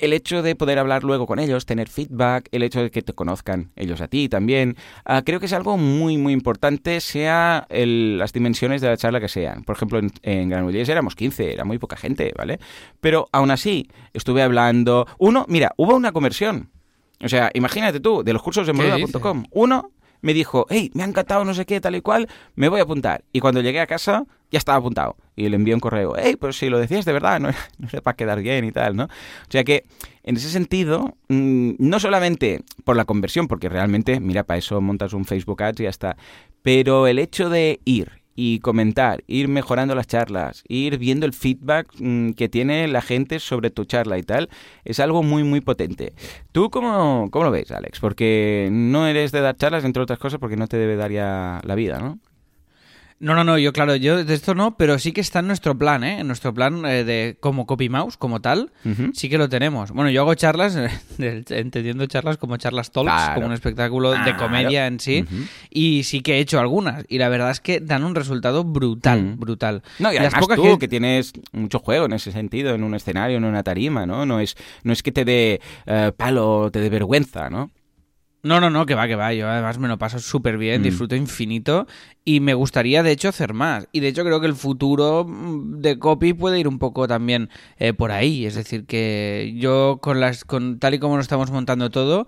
[0.00, 3.14] El hecho de poder hablar luego con ellos, tener feedback, el hecho de que te
[3.14, 8.32] conozcan ellos a ti también, ah, creo que es algo muy, muy importante, sea las
[8.32, 9.64] dimensiones de la charla que sean.
[9.64, 12.60] Por ejemplo, en, en Granollers éramos 15, era muy poca gente, ¿vale?
[13.00, 15.06] Pero aún así, estuve hablando...
[15.18, 16.70] Uno, mira, hubo una conversión.
[17.22, 19.44] O sea, imagínate tú, de los cursos de ¿Qué Moruda.com.
[19.50, 22.80] Uno me dijo, hey, me ha encantado no sé qué, tal y cual, me voy
[22.80, 23.24] a apuntar.
[23.32, 25.16] Y cuando llegué a casa, ya estaba apuntado.
[25.36, 27.88] Y le envié un correo, hey, pero si lo decías de verdad, no era, no
[27.92, 29.04] era para quedar bien y tal, ¿no?
[29.04, 29.84] O sea que,
[30.24, 35.12] en ese sentido, mm, no solamente por la conversión, porque realmente, mira, para eso montas
[35.12, 36.16] un Facebook Ads y ya está,
[36.62, 41.88] pero el hecho de ir y comentar, ir mejorando las charlas, ir viendo el feedback
[41.98, 44.48] mm, que tiene la gente sobre tu charla y tal,
[44.84, 46.12] es algo muy, muy potente.
[46.52, 47.98] ¿Tú cómo, cómo lo ves, Alex?
[47.98, 51.60] Porque no eres de dar charlas, entre otras cosas, porque no te debe dar ya
[51.64, 52.20] la vida, ¿no?
[53.20, 55.76] No, no, no, yo claro, yo de esto no, pero sí que está en nuestro
[55.76, 56.20] plan, ¿eh?
[56.20, 58.70] En nuestro plan eh, de como copy mouse, como tal,
[59.12, 59.90] sí que lo tenemos.
[59.90, 60.78] Bueno, yo hago charlas,
[61.18, 63.34] entendiendo charlas como charlas talks, Claro.
[63.34, 65.24] como un espectáculo de comedia en sí,
[65.70, 69.22] y sí que he hecho algunas, y la verdad es que dan un resultado brutal,
[69.22, 69.38] Mm.
[69.40, 69.82] brutal.
[69.98, 70.88] No, y Las además pocas tú, que- que...
[70.88, 74.26] tienes mucho juego en ese sentido, en un escenario, en una tarima, ¿no?
[74.26, 77.70] No es, no es que te dé eh, palo, te dé vergüenza, ¿no?
[78.48, 79.32] No, no, no, que va, que va.
[79.34, 80.84] Yo además me lo paso súper bien, Mm.
[80.84, 81.86] disfruto infinito
[82.24, 83.86] y me gustaría de hecho hacer más.
[83.92, 87.50] Y de hecho creo que el futuro mm, de copy puede ir un poco también
[87.78, 88.46] eh, por ahí.
[88.46, 92.26] Es decir, que yo con las, con tal y como lo estamos montando todo,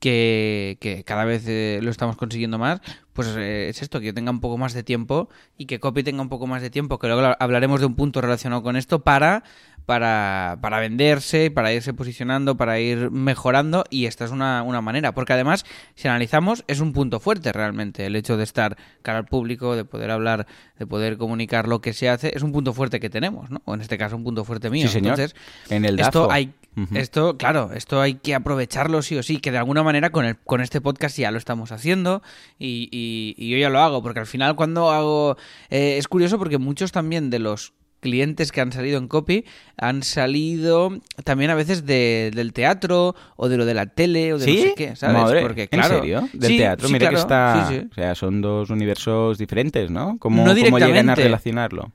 [0.00, 2.80] que, que cada vez eh, lo estamos consiguiendo más,
[3.14, 6.02] pues eh, es esto, que yo tenga un poco más de tiempo y que copy
[6.02, 8.76] tenga un poco más de tiempo, que luego la- hablaremos de un punto relacionado con
[8.76, 9.44] esto para
[9.86, 15.12] para, para venderse, para irse posicionando, para ir mejorando y esta es una, una manera,
[15.12, 19.26] porque además, si analizamos, es un punto fuerte realmente, el hecho de estar cara al
[19.26, 20.46] público, de poder hablar,
[20.78, 23.60] de poder comunicar lo que se hace, es un punto fuerte que tenemos, ¿no?
[23.66, 24.86] O en este caso un punto fuerte mío.
[24.86, 25.18] Sí, señor.
[25.20, 25.36] Entonces,
[25.70, 26.52] En el esto hay
[26.96, 30.36] esto claro esto hay que aprovecharlo sí o sí que de alguna manera con el
[30.36, 32.20] con este podcast ya lo estamos haciendo
[32.58, 35.36] y, y- y yo ya lo hago porque al final cuando hago
[35.70, 39.44] eh, es curioso porque muchos también de los clientes que han salido en copy
[39.78, 40.90] han salido
[41.24, 44.56] también a veces de- del teatro o de lo de la tele o de ¿Sí?
[44.56, 46.28] no sé qué sabes Madre, porque claro ¿En serio?
[46.34, 47.70] Del Sí, teatro, sí, mira que está...
[47.90, 50.18] O sea, son dos universos diferentes, ¿no?
[50.18, 51.90] ¿Cómo, No cómo llegan a relacionarlo?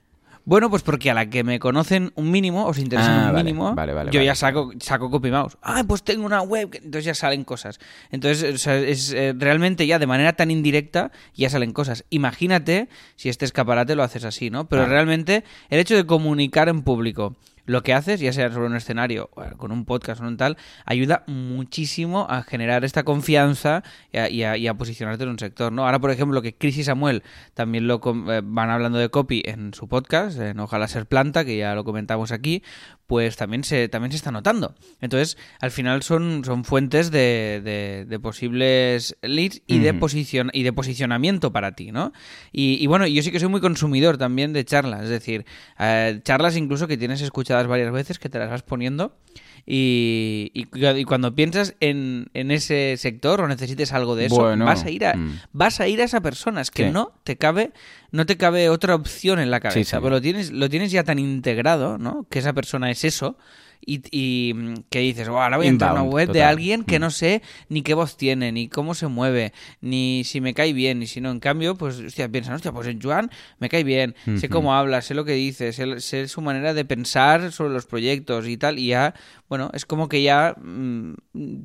[0.49, 3.43] Bueno, pues porque a la que me conocen un mínimo, os interesa Ah, un vale,
[3.43, 5.59] mínimo, vale, vale, yo ya saco, saco copy mouse.
[5.61, 7.79] Ah, pues tengo una web, entonces ya salen cosas.
[8.09, 12.03] Entonces, o sea, es eh, realmente ya de manera tan indirecta ya salen cosas.
[12.09, 14.67] Imagínate si este escaparate lo haces así, ¿no?
[14.67, 17.35] Pero realmente el hecho de comunicar en público
[17.69, 20.57] lo que haces, ya sea sobre un escenario, o con un podcast o un tal,
[20.85, 25.39] ayuda muchísimo a generar esta confianza y a, y a- y a posicionarte en un
[25.39, 25.85] sector, ¿no?
[25.85, 27.21] Ahora, por ejemplo, que Chris y Samuel
[27.53, 31.45] también lo com- eh, van hablando de copy en su podcast, en Ojalá Ser Planta,
[31.45, 32.63] que ya lo comentamos aquí,
[33.07, 34.75] pues también se, también se está notando.
[35.01, 39.99] Entonces, al final son, son fuentes de, de- de posibles leads y, de Ujú.
[39.99, 42.13] posición, y de posicionamiento para ti, ¿no?
[42.51, 45.45] Y, y bueno, yo sí que soy muy consumidor también de charlas, es decir,
[45.79, 49.15] eh, charlas incluso que tienes escuchadas varias veces, que te las vas poniendo.
[49.65, 54.35] Y, y cu- y cuando piensas en, en ese sector o necesites algo de eso,
[54.37, 55.39] Bueno, vas a ir a mm.
[55.53, 56.61] vas a ir a esa persona.
[56.61, 56.91] Es que Sí.
[56.91, 57.71] no te cabe
[58.11, 59.79] no te cabe otra opción en la cabeza.
[59.79, 59.95] Sí, sí.
[60.01, 62.25] Pero lo tienes lo tienes ya tan integrado, ¿no?
[62.31, 63.37] Que esa persona es eso.
[63.85, 66.83] Y, y, mm, que dices, "Buah, ahora voy a entrar a una web de alguien
[66.83, 67.01] que Mm.
[67.01, 70.99] no sé ni qué voz tiene, ni cómo se mueve, ni si me cae bien,
[70.99, 71.31] ni si no.
[71.31, 75.01] En cambio, pues, hostia, piensan, hostia, pues en Joan me cae bien, sé cómo habla,
[75.01, 78.77] sé lo que dice, sé, sé su manera de pensar sobre los proyectos y tal.
[78.79, 79.13] Y ya,
[79.49, 81.13] bueno, es como que ya mm,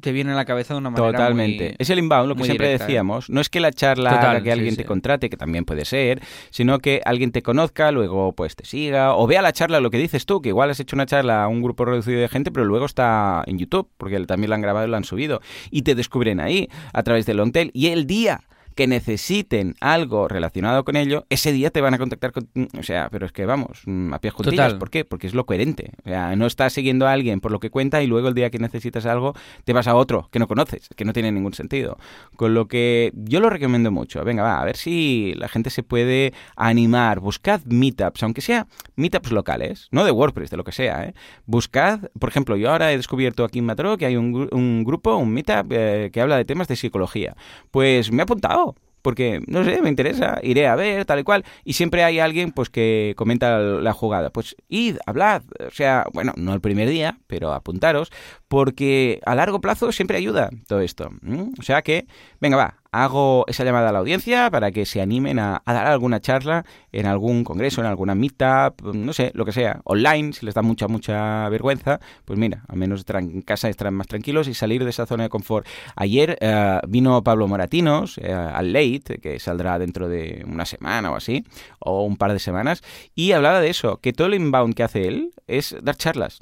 [0.00, 1.64] te viene a la cabeza de una manera Totalmente.
[1.64, 2.86] muy- Es el inbound, lo que siempre directa, ¿eh?
[2.88, 3.28] decíamos.
[3.30, 4.76] No es que la charla Total, haga que sí, alguien sí.
[4.78, 9.14] te contrate, que también puede ser, sino que alguien te conozca, luego pues te siga,
[9.14, 11.48] o vea la charla, lo que dices tú, que igual has hecho una charla a
[11.48, 14.86] un grupo reducido de gente, pero luego está en YouTube, porque también lo han grabado
[14.86, 18.40] y lo han subido, y te descubren ahí, a través de Longtail, y el día
[18.74, 22.48] que necesiten algo relacionado con ello, ese día te van a contactar con...
[22.78, 24.66] O sea, pero es que vamos, mm, a pies juntillas.
[24.66, 24.78] Total.
[24.78, 25.04] ¿Por qué?
[25.04, 25.92] Porque es lo coherente.
[26.04, 28.50] O sea, no estás siguiendo a alguien por lo que cuenta y luego el día
[28.50, 29.34] que necesitas algo
[29.64, 31.98] te vas a otro que no conoces, que no tiene ningún sentido.
[32.36, 34.24] Con lo que yo lo recomiendo mucho.
[34.24, 37.20] Venga, va, a ver si la gente se puede animar.
[37.20, 41.04] Buscad meetups, aunque sea meetups locales, no de WordPress, de lo que sea.
[41.04, 41.14] ¿eh?
[41.46, 45.16] Buscad, por ejemplo, yo ahora he descubierto aquí en Mataró que hay un, un grupo,
[45.16, 47.36] un meetup eh, que habla de temas de psicología.
[47.70, 48.63] Pues me he apuntado
[49.04, 52.52] porque no sé, me interesa, iré a ver, tal y cual, y siempre hay alguien
[52.52, 54.30] pues que comenta la jugada.
[54.30, 58.10] Pues id, hablad, o sea, bueno, no el primer día, pero apuntaros,
[58.48, 61.10] porque a largo plazo siempre ayuda todo esto.
[61.58, 62.06] O sea que,
[62.40, 66.20] venga, va, hago esa llamada a la audiencia para que se animen a, dar alguna
[66.20, 70.54] charla en algún congreso, en alguna meetup, no sé, lo que sea, online, si les
[70.54, 74.84] da mucha, mucha vergüenza, pues mira, al menos en casa estarán más tranquilos y salir
[74.84, 75.66] de esa zona de confort.
[75.96, 81.16] Ayer eh, vino Pablo Moratinos eh, al Late, que saldrá dentro de una semana o
[81.16, 81.44] así,
[81.80, 82.82] o un par de semanas,
[83.16, 86.40] y hablaba de eso, que todo el inbound que hace él es dar charlas.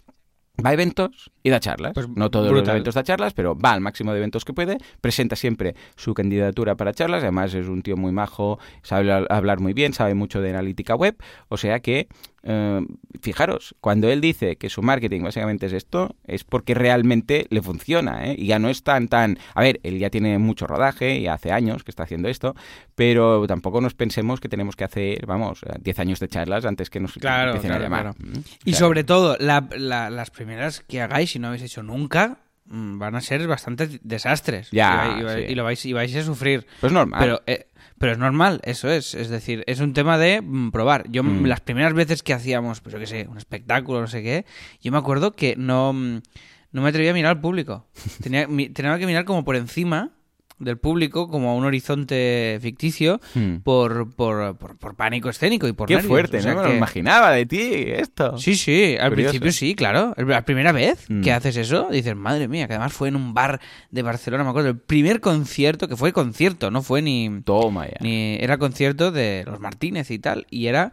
[0.64, 1.92] Va a eventos y da charlas.
[1.94, 2.76] Pues no todos los brutal.
[2.76, 4.78] eventos da charlas, pero va al máximo de eventos que puede.
[5.00, 7.22] Presenta siempre su candidatura para charlas.
[7.22, 11.16] Además, es un tío muy majo, sabe hablar- muy bien, sabe mucho de analítica web.
[11.48, 12.08] O sea que,
[12.44, 12.80] eh,
[13.20, 18.26] fijaros, cuando él dice que su marketing básicamente es esto, es porque realmente le funciona.
[18.26, 18.34] ¿eh?
[18.38, 19.38] Y ya no es tan, tan.
[19.54, 22.54] A ver, él ya tiene mucho rodaje y hace años que está haciendo esto,
[22.94, 26.90] pero tampoco nos pensemos que tenemos que hacer, vamos, eh, 10 años de charlas antes
[26.90, 28.14] que nos Claro, empiecen claro, a llamar.
[28.16, 28.16] claro.
[28.38, 32.38] Mm, Y sobre todo, la- la- las primeras que hagáis, si no habéis hecho nunca,
[32.66, 34.70] mm, van a ser bastante desastres.
[34.70, 35.52] Ya, y, vais- y- sí.
[35.52, 36.66] y lo vais, y vais a sufrir.
[36.80, 37.20] Pues normal.
[37.20, 37.66] Pero, eh,
[37.98, 39.14] pero es normal, eso es.
[39.14, 41.04] Es decir, es un tema de mm, probar.
[41.10, 41.46] Yo, Mm.
[41.46, 44.44] las primeras veces que hacíamos, pues yo qué sé, un espectáculo, no sé qué,
[44.80, 47.86] yo me acuerdo que no, no me atrevía a mirar al público.
[48.22, 50.10] Tenía, tenía que mirar como por encima
[50.58, 53.56] del público como a un horizonte ficticio Hmm.
[53.64, 56.08] por, por, por, por pánico escénico y por Qué nervios.
[56.08, 56.62] fuerte, O sea ¿no?
[56.62, 58.38] Me lo imaginaba de ti esto.
[58.38, 59.30] Sí, sí, al Curioso.
[59.32, 60.14] principio sí, claro.
[60.16, 61.22] La primera vez Mm.
[61.22, 63.60] que haces eso, dices, madre mía, que además fue en un bar
[63.90, 67.96] de Barcelona, me acuerdo, el primer concierto, que fue concierto, no fue ni, Toma ya.
[68.00, 70.92] ni era concierto de los Martínez y tal, y era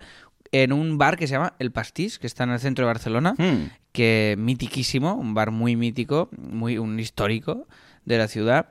[0.51, 3.35] en un bar que se llama El Pastís, que está en el centro de Barcelona,
[3.37, 3.69] Hmm.
[3.91, 7.67] que mitiquísimo, un bar muy mítico, muy un histórico
[8.05, 8.69] de la ciudad,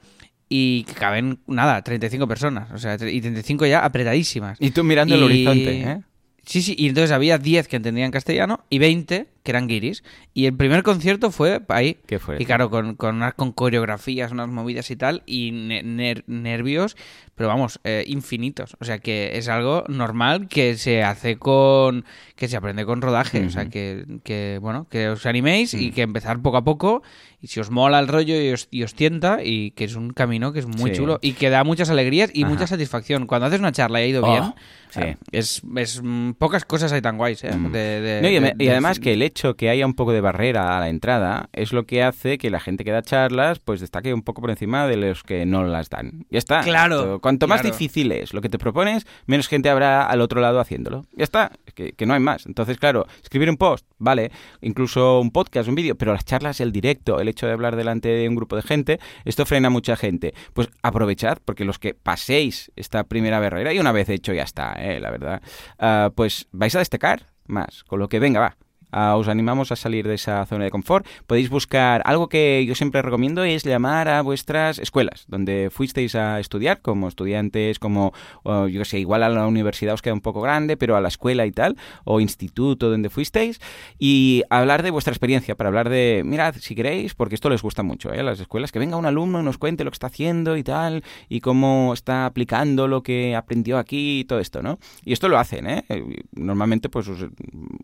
[0.48, 4.58] y caben, nada, 35 personas, o sea, y 35 ya apretadísimas.
[4.60, 6.00] Y tú mirando el horizonte, ¿eh?
[6.44, 10.04] Sí, sí, y entonces había 10 que entendían castellano y 20 que eran guiris.
[10.34, 11.96] Y el primer concierto fue ahí.
[12.06, 12.42] Qué fuerte.
[12.42, 16.98] Y claro, con, con, unas- con coreografías, unas movidas y tal, y ne- ner- nervios,
[17.34, 18.76] pero vamos, eh, infinitos.
[18.80, 22.04] O sea que es algo normal que se hace con.
[22.36, 23.46] que se aprende con rodaje.
[23.46, 25.78] O sea que, que, bueno, que os animéis Mm.
[25.80, 27.02] y que empezar poco a poco.
[27.40, 30.10] Y si os mola el rollo y os, y os tienta, y que es un
[30.12, 30.96] camino que es muy Sí.
[30.96, 32.50] chulo y que da muchas alegrías y Ajá.
[32.52, 33.26] mucha satisfacción.
[33.28, 34.54] Cuando haces una charla y ha ido Oh, bien,
[34.90, 35.16] sí.
[35.30, 37.52] es, es mm, pocas cosas hay tan guays, ¿eh?
[37.54, 37.70] Mm.
[37.70, 40.76] De- de- No, y, de- además que el hecho que haya un poco de barrera
[40.76, 44.12] a la entrada es lo que hace que la gente que da charlas pues destaque
[44.12, 46.26] un poco por encima de los que no las dan.
[46.30, 46.60] Ya está.
[46.62, 50.40] Claro, Esto- Cuanto más difícil es lo que te propones, menos gente habrá al otro
[50.40, 51.04] lado haciéndolo.
[51.12, 51.52] Ya está.
[51.66, 52.46] Es que, que no hay más.
[52.46, 54.30] Entonces, claro, escribir un post, vale.
[54.60, 58.08] Incluso un podcast, un vídeo, pero las charlas, el directo, el hecho de hablar delante
[58.08, 60.34] de un grupo de gente, esto frena a mucha gente.
[60.54, 64.72] Pues aprovechad, porque los que paséis esta primera barrera, y una vez hecho ya está,
[64.78, 65.42] eh, la verdad,
[65.78, 67.84] ah, pues vais a destacar más.
[67.84, 68.56] Con lo que venga, va.
[68.90, 71.06] Ah, os animamos a salir de esa zona de confort.
[71.26, 76.40] Podéis buscar algo que yo siempre recomiendo es llamar a vuestras escuelas donde fuisteis a
[76.40, 80.40] estudiar como estudiantes, como o, yo sé, igual a la universidad os queda un poco
[80.40, 83.60] grande, pero a la escuela y tal, o instituto donde fuisteis
[83.98, 87.82] y hablar de vuestra experiencia, para hablar de, mirad, si queréis, porque esto les gusta
[87.82, 88.20] mucho, ¿eh?
[88.20, 90.62] a las escuelas, que venga un alumno y nos cuente lo que está haciendo y
[90.62, 94.78] tal, y cómo está aplicando lo que aprendió aquí y todo esto, ¿no?
[95.04, 95.84] Y esto lo hacen, ¿eh?
[95.88, 97.26] Eh, Normalmente pues os,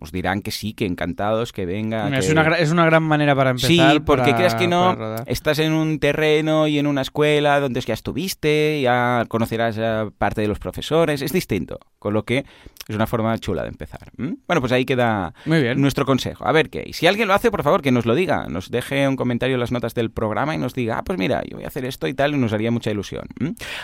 [0.00, 2.08] os dirán que sí, que encantados, que venga.
[2.16, 3.68] Es que- una, es una gran manera para empezar.
[3.92, 7.80] Sí, porque para- creas que no, estás en un terreno y en una escuela donde
[7.80, 12.44] ya estuviste, ya conocerás a parte de los profesores, es distinto, con lo que
[12.88, 14.10] es una forma chula de empezar.
[14.16, 15.80] Bueno, pues ahí queda Muy bien.
[15.80, 16.46] nuestro consejo.
[16.46, 16.90] A ver qué.
[16.92, 19.60] Si alguien lo hace, por favor, que nos lo diga, nos deje un comentario en
[19.60, 22.06] las notas del programa y nos diga, ah, pues mira, yo voy a hacer esto
[22.06, 23.26] y tal, y nos haría mucha ilusión.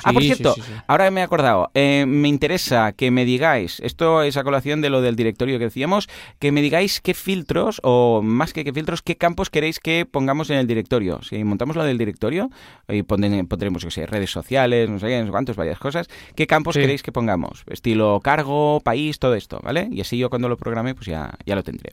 [0.04, 0.72] ah, por cierto, sí, sí.
[0.86, 4.90] ahora me he acordado, eh, me interesa que me digáis, esto es a colación de
[4.90, 9.02] lo del directorio que decíamos, que me digáis qué filtros, o más que qué filtros,
[9.02, 11.20] qué campos queréis que pongamos en el directorio.
[11.22, 12.50] Si montamos lo del directorio,
[12.88, 16.08] y pondremos, pondremos, yo sé, redes sociales, no sé qué, no sé cuántos, varias cosas,
[16.34, 16.80] ¿qué campos Sí.
[16.80, 17.64] queréis que pongamos?
[17.68, 19.88] Estilo cargo, país, todo esto, ¿vale?
[19.90, 21.90] Y así yo cuando lo programe, pues ya, ya lo tendré.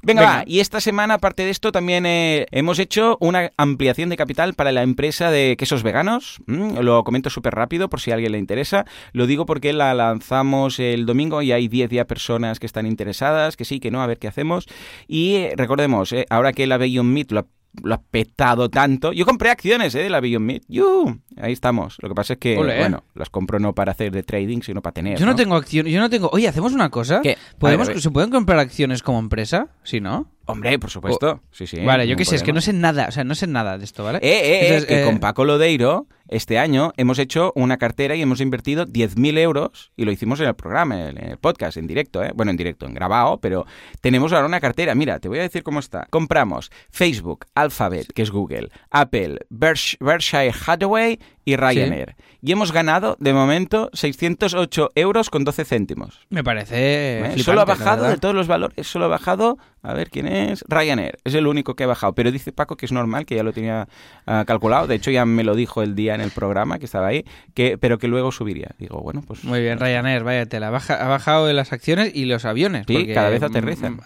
[0.00, 0.36] Venga, Venga.
[0.38, 0.44] va.
[0.46, 4.70] Y esta semana, aparte de esto, también eh, hemos hecho una ampliación de capital para
[4.70, 6.38] la empresa de quesos veganos.
[6.46, 8.84] Mm, lo comento súper rápido por si a alguien le interesa.
[9.12, 13.56] Lo digo porque la lanzamos el domingo y hay 10 ya personas que están interesadas,
[13.56, 14.66] que sí, que no, a ver qué hacemos.
[15.06, 17.46] Y eh, recordemos, eh, ahora que la Beyond Meat lo ha
[17.82, 19.12] lo ha petado tanto.
[19.12, 20.00] Yo compré acciones ¿eh?
[20.00, 20.62] de la Beyond Meat.
[20.68, 21.20] ¡Yu!
[21.36, 21.96] Ahí estamos.
[22.00, 24.94] Lo que pasa es que, bueno, las compro no para hacer de trading, sino para
[24.94, 25.18] tener.
[25.18, 25.92] Yo no tengo acciones.
[25.92, 26.28] Yo no tengo.
[26.32, 27.20] Oye, hacemos una cosa.
[27.22, 27.36] ¿Qué?
[27.58, 28.02] ¿Podemos, A ver, a ver.
[28.02, 29.68] ¿Se pueden comprar acciones como empresa?
[29.84, 30.28] Sí, ¿no?
[30.48, 31.40] Hombre, por supuesto.
[31.52, 31.80] sí, sí.
[31.84, 33.06] vale, yo qué sé, es que no sé nada.
[33.08, 34.18] O sea, no sé nada de esto, ¿vale?
[34.22, 38.20] Eh, eh, eh, que eh, con Paco Lodeiro este año hemos hecho una cartera y
[38.22, 42.22] hemos invertido 10.000 euros y lo hicimos en el programa, en el podcast, en directo,
[42.22, 42.32] ¿eh?
[42.34, 43.66] bueno, en directo, en grabado, pero
[44.02, 44.94] tenemos ahora una cartera.
[44.94, 46.06] Mira, te voy a decir cómo está.
[46.10, 52.14] Compramos Facebook, Alphabet, que es Google, Apple, Berksh- Berkshire Hathaway y Ryanair.
[52.42, 56.20] Y hemos ganado, de momento, 608 euros con 12 céntimos.
[56.28, 56.74] Me parece.
[56.76, 57.20] ¿Eh?
[57.20, 60.26] flipante, solo ha la bajado de todos los valores, solo ha bajado, a ver quién
[60.28, 63.34] es, Ryanair, es el único que ha bajado, pero dice Paco que es normal, que
[63.34, 63.88] ya lo tenía
[64.26, 67.06] ah, calculado, de hecho ya me lo dijo el día en el programa que estaba
[67.06, 68.72] ahí, que pero que luego subiría.
[68.78, 70.68] Digo, bueno, pues Muy bien, Ryanair, vaya tela.
[70.68, 72.84] Baja, ha bajado en las acciones y los aviones.
[72.86, 74.00] Sí, porque, cada vez mm, aterrizan.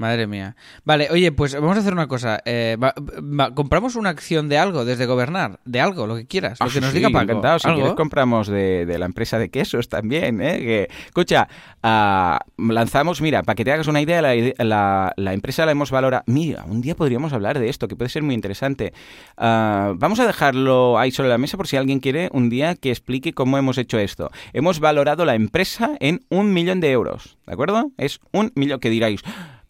[0.00, 0.56] Madre mía.
[0.84, 2.40] Vale, oye, pues vamos a hacer una cosa.
[2.46, 6.58] Eh, va- va- compramos una acción de algo, desde gobernar, de algo, lo que quieras,
[6.58, 7.24] lo Ah, que nos sí, diga Paco.
[7.24, 7.58] encantado.
[7.58, 7.80] Si ¿Algo?
[7.80, 10.58] quieres compramos de, de la empresa de quesos también, ¿eh?
[10.58, 11.48] Que, escucha,
[11.82, 15.72] ah, lanzamos, mira, para que te hagas una idea, la, ide- la- la empresa la
[15.72, 16.24] hemos valorado.
[16.26, 18.94] Mira, un día podríamos hablar de esto, que puede ser muy interesante.
[19.36, 22.88] Ah, vamos a dejarlo ahí sobre la mesa por si alguien quiere un día que
[22.90, 24.30] explique cómo hemos hecho esto.
[24.54, 27.90] Hemos valorado la empresa en un millón de euros, ¿de acuerdo?
[27.98, 29.20] Es un millón que diráis.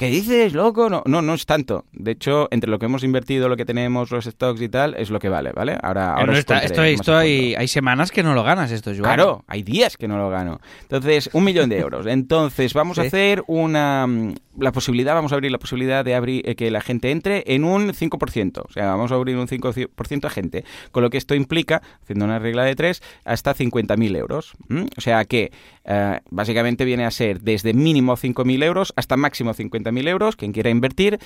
[0.00, 0.08] "¡Ah!
[0.08, 0.88] ¿qué dices, loco?
[0.88, 1.84] No, no, no es tanto.
[1.92, 5.10] De hecho, entre lo que hemos invertido, lo que tenemos, los stocks y tal, es
[5.10, 5.76] lo que vale, ¿vale?
[5.82, 9.02] Ahora, ahora No está- esto hay, hay semanas que no lo ganas, esto, Joan.
[9.02, 10.60] Claro, hay días que no lo gano.
[10.82, 12.06] Entonces, un millón de euros.
[12.06, 16.48] Entonces, vamos a hacer una mm, la posibilidad, vamos a abrir la posibilidad de abrir
[16.48, 18.62] eh, que la gente entre en un 5%.
[18.68, 20.64] O sea, vamos a abrir un 5% a gente.
[20.90, 24.52] Con lo que esto implica, haciendo una regla de tres, hasta 50.000 euros.
[24.68, 24.86] ¿m?
[24.96, 25.52] O sea que
[25.92, 30.37] eh, básicamente viene a ser desde mínimo 5.000 euros hasta máximo 50.000 euros.
[30.37, 31.18] Quien quiera invertir,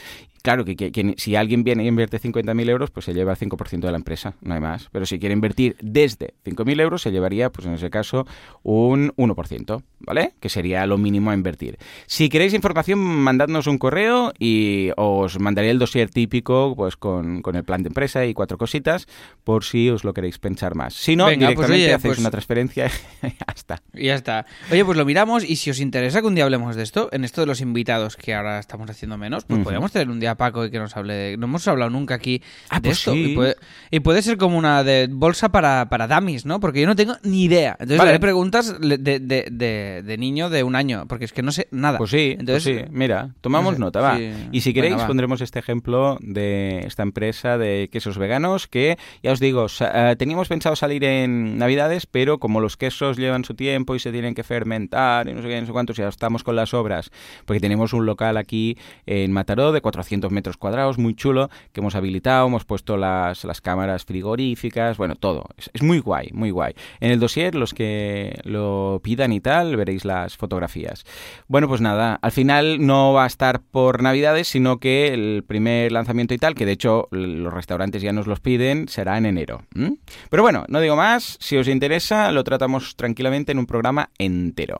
[0.42, 3.90] claro que, si alguien viene y invierte 50.000 euros, pues se lleva el 5% de
[3.90, 4.88] la empresa, no hay más.
[4.90, 8.26] Pero si quiere invertir desde 5.000 euros, se llevaría, pues en ese caso,
[8.62, 10.32] un 1%, ¿vale?
[10.40, 11.76] Que sería lo mínimo a invertir.
[12.06, 17.54] Si queréis información, mandadnos un correo y os mandaré el dossier típico, pues con, con
[17.56, 19.06] el plan de empresa y cuatro cositas,
[19.44, 20.94] por si os lo queréis pensar más.
[20.94, 22.86] Si no, Venga, pues, directamente oye, hacéis pues- una transferencia
[23.22, 23.82] y ya está.
[23.92, 24.46] Y ya está.
[24.70, 27.24] Oye, pues lo miramos y si os interesa que un día hablemos de esto, en
[27.24, 30.34] esto de los invitados que ahora estamos haciendo menos, pues podríamos tener un día a
[30.36, 31.36] Paco y que nos hable de...
[31.36, 33.12] No hemos hablado nunca aquí Ah, de pues esto.
[33.12, 33.32] sí.
[33.32, 33.56] Y, puede,
[33.90, 36.60] y puede ser como una de bolsa para, para dummies, ¿no?
[36.60, 37.72] Porque yo no tengo ni idea.
[37.72, 38.08] Entonces Vale.
[38.10, 38.98] le haré preguntas de,
[40.02, 41.98] de, niño de un año, porque es que no sé nada.
[41.98, 42.90] Pues sí, Entonces, pues sí.
[42.92, 44.16] Mira, tomamos no sé, nota, va.
[44.16, 44.32] sí.
[44.52, 49.40] Y si queréis, pondremos este ejemplo de esta empresa de quesos veganos que, ya os
[49.40, 53.98] digo, eh, teníamos pensado salir en Navidades, pero como los quesos llevan su tiempo y
[53.98, 56.74] se tienen que fermentar y no sé qué, no sé cuántos, ya estamos con las
[56.74, 57.10] obras,
[57.44, 61.94] porque tenemos un local aquí en Mataró de 400 metros cuadrados, muy chulo, que hemos
[61.94, 65.46] habilitado, hemos puesto las, las cámaras frigoríficas, bueno, todo.
[65.72, 66.74] Es, muy guay, muy guay.
[67.00, 71.04] En el dossier, los que lo pidan y tal, veréis las fotografías.
[71.48, 75.92] Bueno, pues nada, al final no va a estar por Navidades, sino que el primer
[75.92, 79.62] lanzamiento y tal, que de hecho los restaurantes ya nos los piden, será en enero.
[80.30, 84.78] Pero bueno, no digo más, si os interesa, lo tratamos tranquilamente en un programa entero.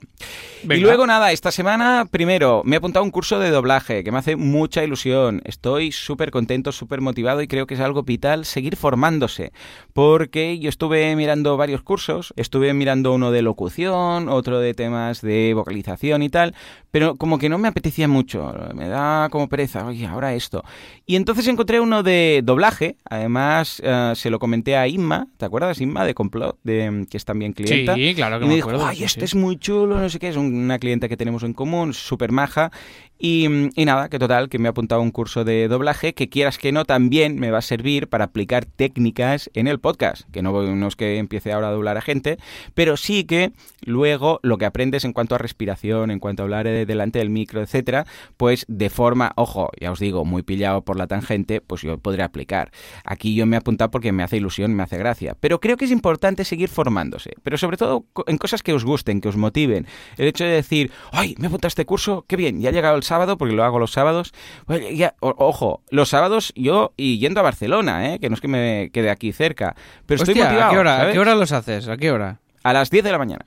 [0.63, 4.11] Y luego nada, esta semana, primero, me he apuntado a un curso de doblaje que
[4.11, 5.43] me hace mucha ilusión.
[5.45, 9.53] Estoy súper contento, súper motivado y creo que es algo vital seguir formándose.
[9.93, 15.53] Porque yo estuve mirando varios cursos, estuve mirando uno de locución, otro de temas de
[15.55, 16.55] vocalización y tal,
[16.91, 20.65] pero como que no me apetecía mucho, me da como pereza, oye, ahora esto.
[21.07, 25.81] Y entonces encontré uno de doblaje, además eh, se lo comenté a Inma, ¿te acuerdas
[25.81, 27.95] Inma de Complot, de, que es también clienta?
[27.95, 29.25] Sí, claro que y me me dijo, acuerdo, ay, este sí.
[29.25, 32.33] es muy chulo, no sé qué, es un- una clienta que tenemos en común, súper
[32.33, 32.71] maja.
[33.19, 33.47] Y,
[33.81, 36.73] y nada, que total, que me he apuntado un curso de doblaje que quieras que
[36.73, 40.29] no, también me va a servir para aplicar técnicas en el podcast.
[40.33, 42.39] Que no, no es que empiece ahora a doblar a gente,
[42.75, 43.53] pero sí que
[43.85, 47.31] luego lo que aprendes en cuanto a respiración, en cuanto a hablar eh, delante del
[47.31, 51.83] micro, etcétera, pues de forma, ojo, ya os digo, muy pillado por la tangente, pues
[51.83, 52.73] yo podré aplicar.
[53.05, 55.37] Aquí yo me he apuntado porque me hace ilusión, me hace gracia.
[55.39, 59.21] Pero creo que es importante seguir formándose, pero sobre todo en cosas que os gusten,
[59.21, 59.87] que os motiven.
[60.17, 62.73] El hecho de decir, ay, me he apuntado a este curso, qué bien, ya ha
[62.73, 64.33] llegado el sábado, porque lo hago los sábados.
[64.67, 68.19] Oye, ya- o- ojo, los sábados yo y yendo a Barcelona, ¿eh?
[68.19, 70.67] que no es que me quede aquí cerca, pero estoy motivado.
[70.69, 71.87] ¿a qué, hora, ¿A qué hora los haces?
[71.89, 72.41] ¿A qué hora?
[72.65, 73.45] A las 10 de la mañana.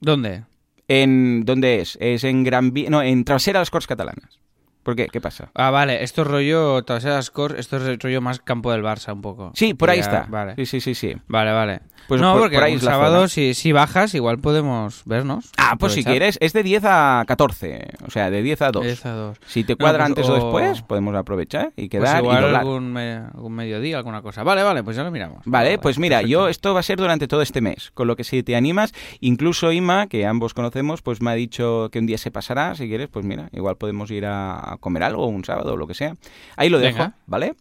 [0.00, 0.44] ¿Dónde?
[0.88, 1.96] En, ¿Dónde es?
[2.00, 4.40] Es en Gran Vía, no, en Trasera de las Corts Catalanas.
[4.82, 5.08] ¿Por qué?
[5.08, 5.50] ¿Qué pasa?
[5.54, 9.12] Ah, vale, esto es rollo, tras esas cores, esto es rollo más campo del Barça
[9.12, 9.52] un poco.
[9.54, 10.26] Sí, por ahí Ya, está.
[10.28, 10.54] Vale.
[10.56, 11.14] Sí, sí, sí, sí.
[11.28, 11.80] Vale, vale.
[12.08, 15.50] Pues no, por- porque por ahí la sábado, si, si bajas, igual podemos vernos.
[15.58, 17.88] Ah, pues si quieres, es de 10 a 14.
[18.04, 18.82] O sea, de 10 a 2.
[18.82, 19.38] 10 a 2.
[19.46, 22.24] Si te cuadra No, pues, antes o o- después, podemos aprovechar y Pues quedar y
[22.24, 22.60] igual doblar.
[22.62, 24.42] algún, me- algún mediodía, alguna cosa.
[24.42, 25.42] Vale, vale, pues ya lo miramos.
[25.44, 26.30] Vale, pues mira, perfecto.
[26.32, 28.92] yo esto va a ser durante todo este mes, con lo que si te animas,
[29.20, 32.88] incluso Ima, que ambos conocemos, pues me ha dicho que un día se pasará, si
[32.88, 35.94] quieres, pues mira, igual podemos ir a, a comer algo un sábado o lo que
[35.94, 36.16] sea.
[36.56, 37.14] Ahí lo dejo, Venga.
[37.26, 37.54] ¿vale?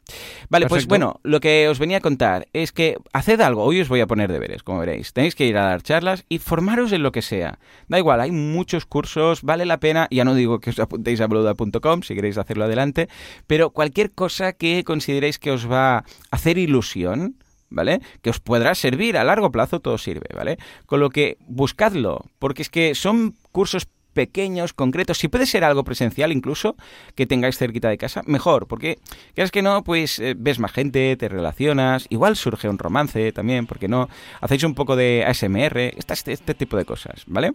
[0.50, 3.90] Vale, pues bueno, lo que os venía a contar es que haced algo, hoy os
[3.90, 5.14] voy a poner deberes, como veréis.
[5.14, 7.60] Tenéis que ir a dar charlas y formaros en lo que sea.
[7.88, 11.28] Da igual, hay muchos cursos, vale la pena, ya no digo que os apuntéis a
[11.28, 13.10] boluda.com si queréis hacerlo adelante,
[13.48, 17.36] pero cualquier cosa que consideréis que os va a hacer ilusión,
[17.70, 18.02] ¿vale?
[18.22, 20.58] Que os podrá servir a largo plazo, todo sirve, ¿vale?
[20.86, 23.88] Con lo que buscadlo, porque es que son cursos
[24.20, 26.76] pequeños, concretos, si puede ser algo presencial incluso,
[27.16, 29.00] que tengáis cerquita de casa, mejor, porque
[29.34, 33.66] quieres que no, pues eh, ves más gente, te relacionas, igual surge un romance también,
[33.66, 34.10] porque no,
[34.42, 37.54] hacéis un poco de ASMR, este, este tipo de cosas, ¿vale?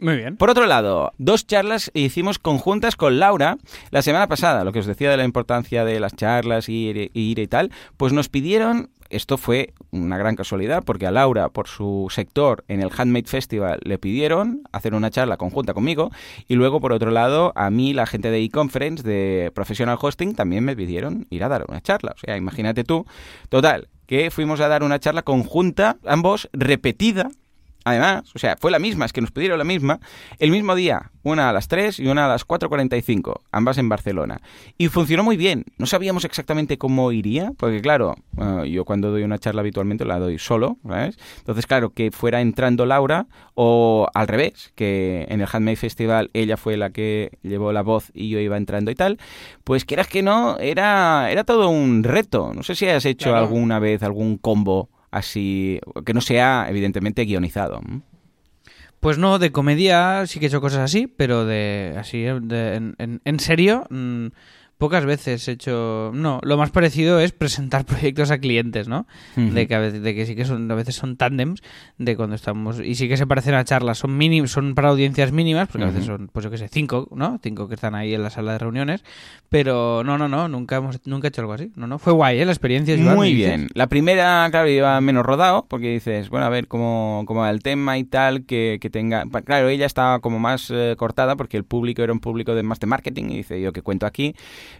[0.00, 0.36] Muy bien.
[0.36, 3.56] Por otro lado, dos charlas hicimos conjuntas con Laura
[3.92, 7.38] la semana pasada, lo que os decía de la importancia de las charlas, ir, ir
[7.38, 12.06] y tal, pues nos pidieron, esto fue una gran casualidad, porque a Laura, por su
[12.10, 16.10] sector en el Handmade Festival, le pidieron hacer una charla conjunta conmigo,
[16.48, 20.64] y luego, por otro lado, a mí, la gente de e-conference, de Professional Hosting, también
[20.64, 22.12] me pidieron ir a dar una charla.
[22.16, 23.04] O sea, imagínate tú.
[23.48, 27.30] Total, que fuimos a dar una charla conjunta, ambos, repetida,
[27.90, 30.00] además, o sea, fue la misma, es que nos pidieron la misma,
[30.38, 34.40] el mismo día, una a las 3 y una a las 4.45, ambas en Barcelona.
[34.78, 39.22] Y funcionó muy bien, no sabíamos exactamente cómo iría, porque claro, eh, yo cuando doy
[39.22, 41.18] una charla habitualmente la doy solo, ¿sabes?
[41.38, 46.56] Entonces, claro, que fuera entrando Laura o al revés, que en el Handmade Festival ella
[46.56, 49.18] fue la que llevó la voz y yo iba entrando y tal,
[49.64, 52.52] pues quieras que no, era, era todo un reto.
[52.54, 53.46] No sé si has hecho Claro.
[53.46, 57.80] alguna vez algún combo así, que no sea evidentemente guionizado.
[59.00, 62.94] Pues no, de comedia sí que he hecho cosas así, pero de así, de- en,
[62.98, 64.26] en- en serio, mm,
[64.80, 66.10] pocas veces he hecho...
[66.14, 69.06] No, lo más parecido es presentar proyectos a clientes, ¿no?
[69.36, 71.62] De, que a veces, de que sí que son, a veces son tándems,
[71.98, 72.80] de cuando estamos...
[72.80, 75.88] Y sí que se parecen a charlas, son mínim, son para audiencias mínimas, porque a
[75.88, 77.38] veces son, pues yo qué sé, cinco, ¿no?
[77.42, 79.04] Cinco que están ahí en la sala de reuniones,
[79.50, 81.70] pero no, no, no, nunca hemos nunca he hecho algo así.
[81.76, 82.46] No, no, fue guay, ¿eh?
[82.46, 82.96] La experiencia.
[82.96, 83.68] Joan, Muy bien.
[83.74, 87.62] La primera, claro, iba menos rodado, porque dices, bueno, a ver cómo, cómo va el
[87.62, 89.26] tema y tal, que, que tenga...
[89.44, 92.80] Claro, ella estaba como más eh, cortada, porque el público era un público de más
[92.80, 94.34] de marketing, y dice, yo que cuento aquí.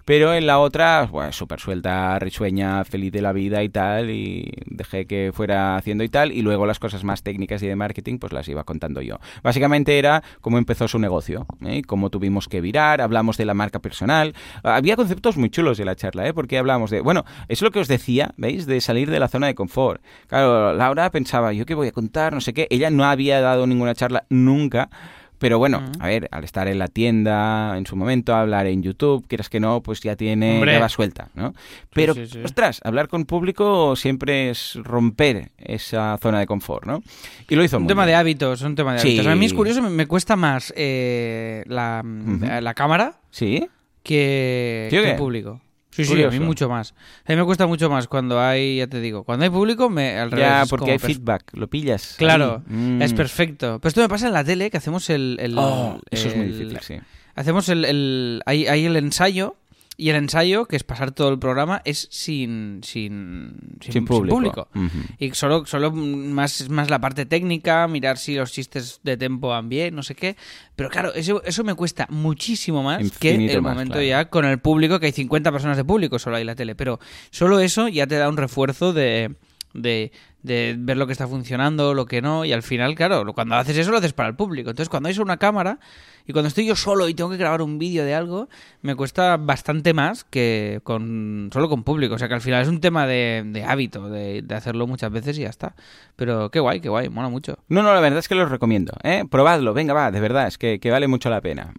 [0.05, 4.53] Pero en la otra, bueno, súper suelta, risueña, feliz de la vida y tal, y
[4.67, 8.19] dejé que fuera haciendo y tal, y luego las cosas más técnicas y de marketing,
[8.19, 9.19] pues las iba contando yo.
[9.43, 11.83] Básicamente era cómo empezó su negocio, ¿eh?
[11.87, 15.97] cómo tuvimos que virar, hablamos de la marca personal, había conceptos muy chulos de la
[15.97, 16.35] charla, ¿eh?
[16.35, 18.67] porque hablamos de, bueno, es lo que os decía, ¿veis?
[18.67, 20.03] De salir de la zona de confort.
[20.27, 22.33] Claro, Laura pensaba, ¿yo qué voy a contar?
[22.33, 22.67] No sé qué.
[22.71, 24.91] Ella no había dado ninguna charla nunca.
[25.41, 29.27] Pero bueno, a ver, al estar en la tienda en su momento, hablar en YouTube,
[29.27, 30.75] quieras que no, pues ya tiene, Hombre.
[30.75, 31.55] ya va suelta, ¿no?
[31.95, 32.41] Pero, sí, sí.
[32.45, 37.03] ostras, hablar con público siempre es romper esa zona de confort, ¿no?
[37.49, 38.13] Y lo hizo Un muy tema bien.
[38.13, 39.27] de hábitos, un tema de hábitos.
[39.27, 42.05] A mí es curioso, me, cuesta más eh, la,
[42.61, 43.67] la cámara ¿Sí?
[44.03, 45.63] que, ¿Sí o que el público.
[45.91, 46.95] Sí, sí, a mí mucho más.
[47.27, 50.19] A mí me cuesta mucho más cuando hay, ya te digo, cuando hay público, me,
[50.19, 50.47] al revés.
[50.47, 52.15] Ya, porque hay feedback, lo pillas.
[52.17, 52.63] Claro.
[52.69, 53.03] Mm.
[53.03, 53.79] es perfecto.
[53.81, 55.37] Pero esto me pasa en la tele, que hacemos el...
[55.41, 56.95] el- Oh, eso es muy difícil, sí.
[57.35, 57.85] Hacemos el...
[57.85, 59.57] el hay, hay el ensayo,
[60.01, 64.69] y el ensayo, que es pasar todo el programa, es sin, sin, sin, Sin público.
[65.19, 69.69] Y solo, solo más, más la parte técnica, mirar si los chistes de tempo van
[69.69, 70.37] bien, no sé qué.
[70.75, 74.07] Pero claro, eso, eso me cuesta muchísimo más que el más, momento claro.
[74.07, 76.75] ya con el público, que hay 50 personas de público solo hay en la tele.
[76.75, 76.99] Pero
[77.31, 79.35] solo eso ya te da un refuerzo de,
[79.75, 82.45] de, de ver lo que está funcionando, lo que no.
[82.45, 84.71] Y al final, claro, cuando haces eso lo haces para el público.
[84.71, 85.79] Entonces, cuando hay una cámara
[86.27, 88.49] y cuando estoy yo solo y tengo que grabar un vídeo de algo,
[88.83, 92.15] me cuesta bastante más que con solo con público.
[92.15, 95.43] O sea que al final es un tema de, hábito, de, hacerlo muchas veces y
[95.43, 95.75] ya está.
[96.17, 97.59] Pero qué guay, qué guay, mola mucho.
[97.69, 98.93] No, no, la verdad es que lo recomiendo.
[99.03, 99.25] ¿eh?
[99.29, 101.75] Probadlo, venga, va, de verdad, es que, que vale mucho la pena.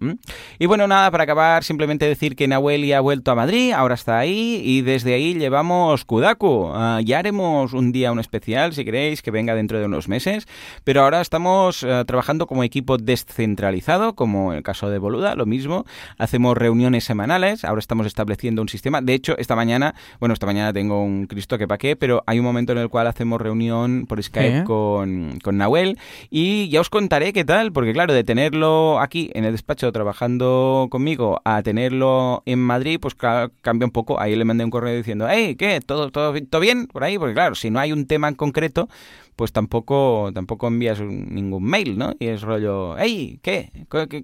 [0.60, 3.96] Y bueno, nada, para acabar, simplemente decir que Nahuel ya ha vuelto a Madrid, ahora
[3.96, 6.72] está ahí, y desde ahí llevamos Kudaku.
[6.74, 10.48] Ah, ya haremos un día un especial, si queréis, que venga dentro de unos meses,
[10.84, 15.46] pero ahora estamos eh, trabajando como equipo descentralizado, como en el caso de Boluda, lo
[15.46, 15.86] mismo.
[16.18, 19.02] Hacemos reuniones semanales, ahora estamos estableciendo un sistema.
[19.02, 22.40] De hecho, esta mañana, bueno, esta mañana tengo un Cristo que pa' qué, pero hay
[22.40, 24.64] un momento en el cual hacemos reunión por Skype ¿Eh?
[24.64, 25.98] con, con Nahuel
[26.30, 30.88] y ya os contaré qué tal, porque claro, de tenerlo aquí en el despacho trabajando
[30.92, 34.20] conmigo a tenerlo en Madrid, pues ca- cambia un poco.
[34.20, 35.80] Ahí le mandé un correo diciendo, hey, ¿qué?
[35.82, 37.18] ¿Todo, todo, todo bien por ahí?
[37.18, 38.90] Porque claro, si no hay un tema en concreto,
[39.36, 42.14] pues tampoco, tampoco envías ningún mail, ¿no?
[42.20, 43.72] Y es rollo, hey, ¿qué?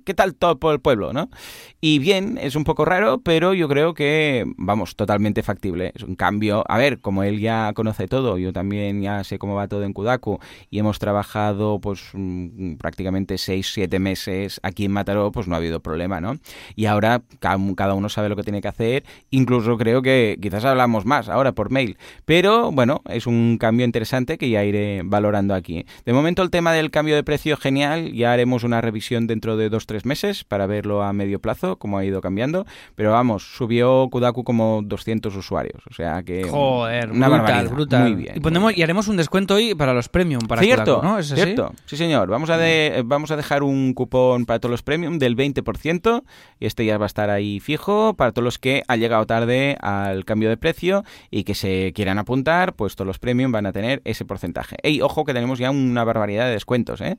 [0.03, 1.29] ¿Qué, tal todo por el pueblo, no?
[1.81, 5.91] Y bien, es un poco raro, pero yo creo que, vamos, totalmente factible.
[5.95, 9.55] Es un cambio, a ver, como él ya conoce todo, yo también ya sé cómo
[9.55, 10.39] va todo en Kudaku
[10.69, 15.57] y hemos trabajado pues mm, prácticamente seis, siete meses aquí en Mataró, pues no ha
[15.57, 16.37] habido problema, ¿no?
[16.75, 20.65] Y ahora ca- cada uno sabe lo que tiene que hacer, incluso creo que quizás
[20.65, 25.53] hablamos más ahora por mail, pero bueno, es un cambio interesante que ya iré valorando
[25.53, 25.85] aquí.
[26.05, 29.69] De momento el tema del cambio de precio genial, ya haremos una revisión dentro de
[29.69, 34.07] dos, tres meses para verlo a medio plazo, cómo ha ido cambiando, pero vamos, subió
[34.11, 36.43] Kudaku como 200 usuarios, o sea que...
[36.43, 37.71] Joder, una brutal, barbaridad.
[37.73, 38.03] brutal.
[38.03, 38.33] Muy bien.
[38.37, 41.19] Y, ponemos, y haremos un descuento hoy para los premium, para cierto, ¿no?
[41.19, 41.41] ¿Es así?
[41.41, 41.73] cierto.
[41.85, 42.29] Sí, señor.
[42.29, 46.23] Vamos a, de- vamos a dejar un cupón para todos los premium del 20%
[46.59, 49.77] y este ya va a estar ahí fijo para todos los que han llegado tarde
[49.81, 53.71] al cambio de precio y que se quieran apuntar, pues todos los premium van a
[53.71, 54.75] tener ese porcentaje.
[54.87, 57.17] Ey, ojo que tenemos ya una barbaridad de descuentos, ¿eh?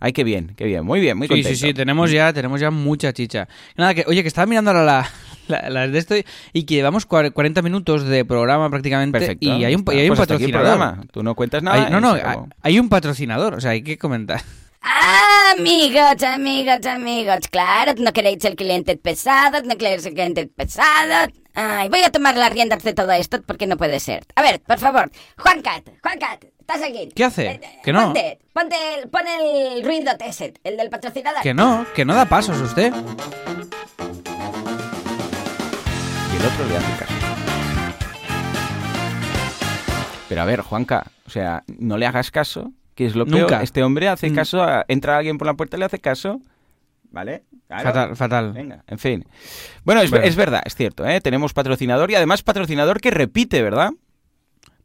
[0.00, 0.84] Ay, qué bien, qué bien.
[0.84, 1.48] Muy bien, muy Sí, contento.
[1.50, 3.46] sí, sí, tenemos ya, tenemos ya mucha chicha.
[3.76, 5.10] Nada, que, oye, que estaba mirando ahora la,
[5.48, 6.14] la- las de esto
[6.52, 9.44] y que llevamos cuar- 40 minutos de programa prácticamente Perfecto.
[9.46, 10.78] y hay un, y hay un Pues hasta aquí el patrocinador.
[10.78, 11.06] programa.
[11.12, 11.84] Tú no cuentas nada.
[11.86, 12.22] Hay- no, no, hay,
[12.62, 14.40] hay un patrocinador, o sea, hay que comentar.
[15.58, 17.38] Amigos, amigos, amigos.
[17.50, 21.30] Claro, no queréis el cliente pesado, no queréis el cliente pesado.
[21.54, 24.24] Ay, voy a tomar las riendas de todo esto porque no puede ser.
[24.36, 26.44] A ver, por favor, Juancat, Juancat,
[26.74, 27.08] ¿estás aquí?
[27.14, 27.46] ¿Qué hace?
[27.46, 28.04] Eh, eh, Que no.
[28.06, 31.42] Ponte, ponte el, pon el ruido Teset, el del patrocinador.
[31.42, 32.92] Que no, que no da pasos usted.
[36.32, 37.14] Y el otro le hace caso.
[40.28, 43.24] Pero a ver, Juanca, o sea, no le hagas caso, que es lo.
[43.24, 43.62] Nunca.
[43.62, 44.34] Este hombre hace Mm.
[44.34, 46.40] caso, a- entra alguien por la puerta y le hace caso.
[47.12, 47.42] ¿Vale?
[47.66, 47.82] Claro.
[47.82, 48.52] Fatal, fatal.
[48.52, 49.24] Venga, en fin.
[49.82, 50.24] Bueno, es, Bueno.
[50.24, 51.20] es verdad, es cierto, ¿eh?
[51.20, 53.90] Tenemos patrocinador y además patrocinador que repite, ¿verdad?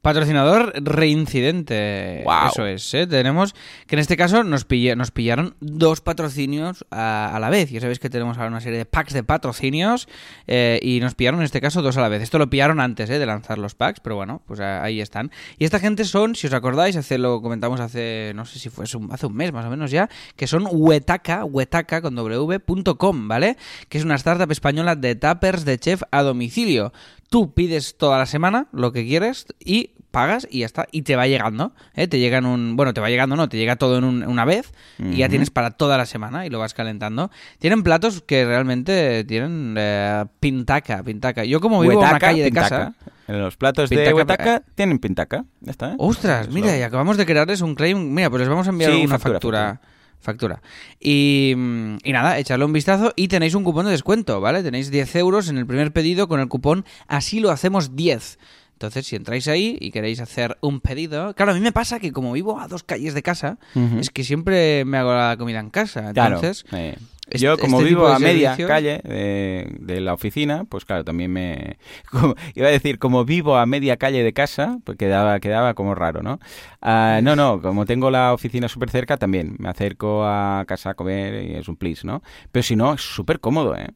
[0.06, 2.24] Patrocinador reincidente.
[2.52, 3.08] Eso es, ¿eh?
[3.08, 3.56] Tenemos
[3.88, 7.72] que en este caso nos, nos pillaron dos patrocinios a, a la vez.
[7.72, 10.08] Ya sabéis que tenemos ahora una serie de packs de patrocinios
[10.46, 12.22] eh, y nos pillaron en este caso dos a la vez.
[12.22, 13.18] Esto lo pillaron antes ¿eh?
[13.18, 15.32] de lanzar los packs, pero bueno, pues ahí están.
[15.58, 18.84] Y esta gente son, si os acordáis, hace, lo comentamos hace, no sé si fue
[18.84, 23.28] hace un- hace un mes más o menos ya, que son Huetaca, Huetaca con w.com,
[23.28, 23.58] ¿vale?
[23.90, 26.94] Que es una startup española de tappers de chef a domicilio.
[27.30, 30.88] Tú pides toda la semana lo que quieres y pagas y ya está.
[30.92, 31.74] Y te va llegando.
[31.94, 32.08] ¿eh?
[32.08, 32.76] Te llega en un.
[32.78, 35.50] Bueno, te va llegando, no, te llega todo en un- una vez y ya tienes
[35.52, 37.30] para toda la semana y lo vas calentando.
[37.60, 41.44] Tienen platos que realmente tienen eh, pintaca, pintaca.
[41.44, 42.70] Yo como vivo en una calle de pintaca.
[42.70, 42.94] casa.
[43.28, 45.46] En los platos de Huetaca tienen pintaca.
[45.62, 45.92] Ya está.
[45.92, 45.96] ¿eh?
[45.98, 48.14] Ostras, Es mira, lo- y acabamos de crearles un claim.
[48.14, 49.82] Mira, pues les vamos a enviar Sí, una factura, factura.
[50.22, 50.62] Factura.
[51.00, 54.64] Y, mm, y nada, echarle un vistazo y tenéis un cupón de descuento, ¿vale?
[54.64, 58.40] Tenéis 10 euros en el primer pedido con el cupón Así lo hacemos 10.
[58.76, 61.34] Entonces, si entráis ahí y queréis hacer un pedido...
[61.34, 63.58] Claro, a mí me pasa que como vivo a dos calles de casa,
[64.00, 66.12] es que siempre me hago la comida en casa.
[66.12, 66.36] Claro.
[66.36, 66.98] Entonces, eh,
[67.28, 70.84] este- yo, como este tipo vivo a media servicios- calle de, de la oficina, pues
[70.84, 71.78] claro, también me.
[72.12, 75.96] como- iba a decir, como vivo a media calle de casa, pues quedaba, quedaba como
[75.96, 76.40] raro, ¿no?
[76.82, 80.94] Ah, no, no, como tengo la oficina súper cerca, también me acerco a casa a
[80.96, 82.22] comer y es un please, ¿no?
[82.52, 83.88] Pero si no, es súper cómodo, ¿eh?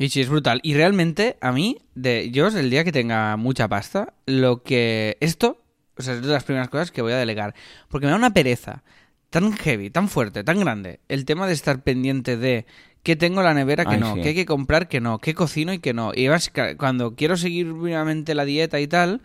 [0.00, 0.60] Y sí, es brutal.
[0.62, 5.18] Y realmente, a mí, de, yo el día que tenga mucha pasta, lo que...
[5.20, 5.62] Esto,
[5.98, 7.54] o sea, es de las primeras cosas que voy a delegar.
[7.88, 8.82] Porque me da una pereza
[9.28, 12.64] tan heavy, tan fuerte, tan grande, el tema de estar pendiente de
[13.02, 14.22] qué tengo en la nevera que Ay, no, sí.
[14.22, 16.12] qué hay que comprar que no, qué cocino y qué no.
[16.14, 19.20] Y además, ca- cuando quiero seguir mínimamente la dieta y tal,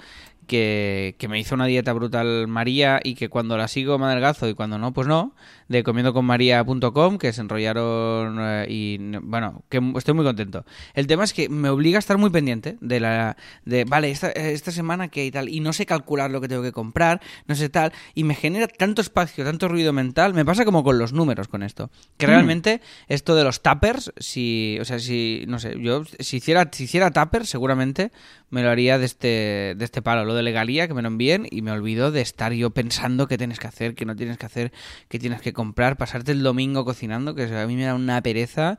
[0.46, 4.48] que, que me hizo una dieta brutal María y que cuando la sigo me adelgazo
[4.48, 5.34] y cuando no, pues no,
[5.68, 10.66] de comiendoconmaria.com, que se enrollaron eh, y bueno, que estoy muy contento.
[10.94, 14.30] El tema es que me obliga a estar muy pendiente de la de vale, esta,
[14.30, 17.56] esta semana que y tal y no sé calcular lo que tengo que comprar, no
[17.56, 21.14] sé tal y me genera tanto espacio, tanto ruido mental, me pasa como con los
[21.14, 25.80] números con esto, que realmente esto de los tappers, si, o sea, si no sé,
[25.80, 28.12] yo si hiciera si hiciera tappers seguramente
[28.50, 31.48] me lo haría de este de este palo, lo de legalía que me lo envíen
[31.50, 34.46] y me olvido de estar yo pensando qué tienes que hacer, qué no tienes que
[34.46, 34.72] hacer,
[35.10, 38.78] qué tienes que comprar, pasarte el domingo cocinando, que a mí me da una pereza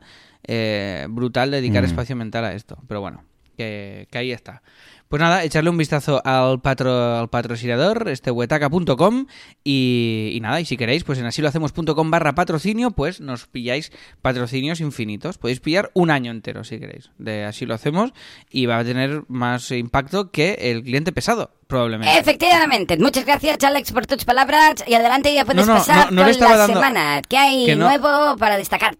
[0.49, 1.87] eh, brutal dedicar Mm.
[1.87, 2.77] espacio mental a esto.
[2.87, 3.23] Pero bueno,
[3.57, 4.61] que, que ahí está.
[5.09, 9.25] Pues nada, echarle un vistazo al, patro, al patrocinador, este huetaca.com
[9.63, 13.47] y, y nada, y si queréis, pues en así lo hacemos.com barra patrocinio, pues nos
[13.47, 15.37] pilláis patrocinios infinitos.
[15.37, 18.11] Podéis pillar un año entero si queréis, de así lo hacemos
[18.49, 22.17] y va a tener más impacto que el cliente pesado, probablemente.
[22.19, 22.97] Efectivamente.
[22.97, 24.83] Muchas gracias, Alex, por tus palabras.
[24.87, 27.21] Y adelante, ya puedes No, no, pasar no, con la dando- semana.
[27.27, 28.97] ¿Qué hay que nuevo para destacar?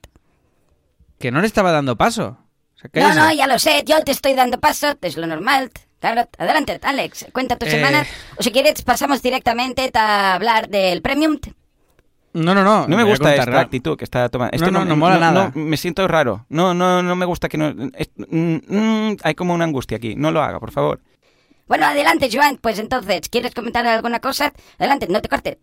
[1.19, 2.37] Que no le estaba dando paso.
[2.77, 3.83] O sea, No, no, ya lo sé.
[3.85, 4.95] Yo te estoy dando paso.
[5.01, 5.71] Es lo normal.
[5.99, 7.25] Claro, adelante, Alex.
[7.33, 7.71] Cuenta tu Eh.
[7.71, 8.05] semana.
[8.37, 11.39] O si quieres, pasamos directamente a hablar del Premium.
[12.33, 12.87] No, no, no.
[12.87, 14.55] No me a gusta esta ra- actitud que está tomando.
[14.57, 15.51] No, no, no mola nada.
[15.55, 16.45] me siento raro.
[16.49, 17.73] No, no, no me gusta que no.
[17.95, 20.15] es- mm, mm, hay como una angustia aquí.
[20.15, 21.01] No lo haga, por favor.
[21.67, 22.57] Bueno, adelante, Joan.
[22.57, 24.53] Pues entonces, ¿quieres comentar alguna cosa?
[24.77, 25.57] Adelante, no te cortes.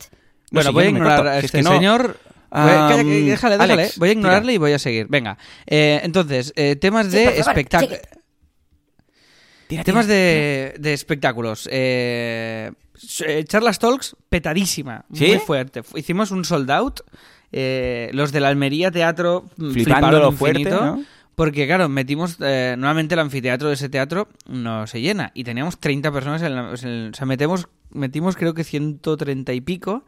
[0.51, 2.19] No, Bueno, si voy a no me ignorar corto, a este que no- señor.
[2.63, 3.73] Voy a- calla, que- déjale, déjale.
[3.75, 4.53] Alex, voy a ignorarle tira.
[4.55, 5.07] y voy a seguir.
[5.09, 5.37] Venga.
[5.67, 7.27] Eh, entonces, eh, temas Sí, de.
[9.67, 11.69] Tira, Temas de, de espectáculos.
[11.73, 12.71] Eh,
[13.27, 15.05] eh, Charlas Talks, petadísima.
[15.13, 15.27] ¿Sí?
[15.29, 15.83] Muy fuerte.
[15.83, 17.01] Fu- Hicimos un sold out.
[17.57, 21.05] eh, los de la Almería Teatro mm, Flipándolo fliparon fuerte, infinito, ¿no?
[21.37, 22.37] Porque, claro, metimos.
[22.41, 25.31] eh, nuevamente el anfiteatro de ese teatro no se llena.
[25.35, 29.53] Y teníamos 30 personas en la- en el- O sea, metemos, metimos creo que 130
[29.53, 30.05] y pico.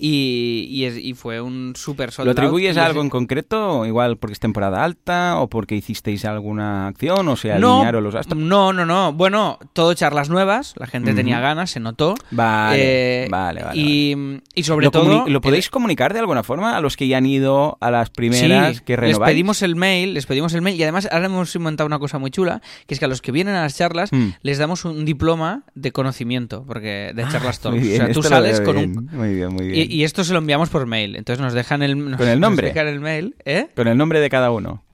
[0.00, 3.84] Y, y, es- y fue un super sold ¿Lo atribuyes a algo en concreto?
[3.84, 8.14] Igual porque es temporada alta o porque hicisteis alguna acción o se no, alinearon los
[8.14, 8.38] gastos.
[8.38, 9.12] no, no, no.
[9.12, 10.74] Bueno, todo charlas nuevas.
[10.76, 12.14] La gente tenía ganas, se notó.
[12.30, 13.80] Vale, Eh, vale, vale.
[13.80, 15.26] Y, y sobre ¿Lo, todo.
[15.28, 18.76] ¿Lo podéis comunicar de alguna forma a los que ya han ido a las primeras
[18.76, 19.32] Sí, que les renováis?
[19.32, 22.30] pedimos el mail, les pedimos el mail y además ahora hemos inventado una cosa muy
[22.30, 24.28] chula, que es que a los que vienen a las charlas Mm.
[24.42, 27.78] les damos un diploma de conocimiento, porque de charlas talks.
[27.80, 29.87] Muy bien, o sea, tú sales con un Muy bien, muy bien.
[29.88, 31.16] Y, esto se lo enviamos por mail.
[31.16, 32.68] Entonces nos dejan el nos- Con el nombre.
[32.68, 33.68] Nos dejan el mail, ¿eh?
[33.74, 34.84] Con el nombre de cada uno.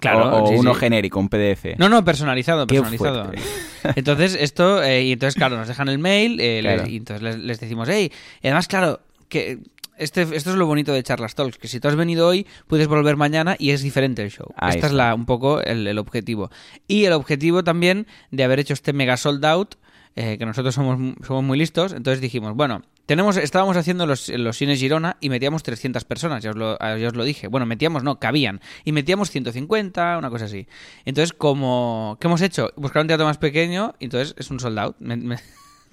[0.00, 0.80] Claro, o, o sí, uno sí.
[0.80, 1.76] genérico, un PDF.
[1.78, 3.32] No, no, personalizado, personalizado.
[3.96, 6.84] Entonces, esto, eh, y entonces, claro, nos dejan el mail eh, Claro.
[6.84, 8.10] le- y entonces les, les decimos, hey,
[8.42, 9.60] y además, claro, que
[9.96, 12.88] este, esto es lo bonito de Charlas Talks, que si tú has venido hoy, puedes
[12.88, 14.52] volver mañana y es diferente el show.
[14.56, 16.50] Ahí Esta es la, un poco el, el objetivo.
[16.88, 19.76] Y el objetivo también de haber hecho este mega sold out,
[20.16, 24.56] eh, que nosotros somos, somos muy listos, entonces dijimos, bueno, tenemos, estábamos haciendo los, los
[24.56, 27.46] cines Girona y metíamos 300 personas, ya os, lo, ya os lo dije.
[27.46, 28.60] Bueno, metíamos, no, cabían.
[28.84, 30.66] Y metíamos 150, una cosa así.
[31.04, 32.70] Entonces, como, ¿qué hemos hecho?
[32.76, 34.96] Buscar un teatro más pequeño entonces es un sold out.
[34.98, 35.38] ¿Me, me-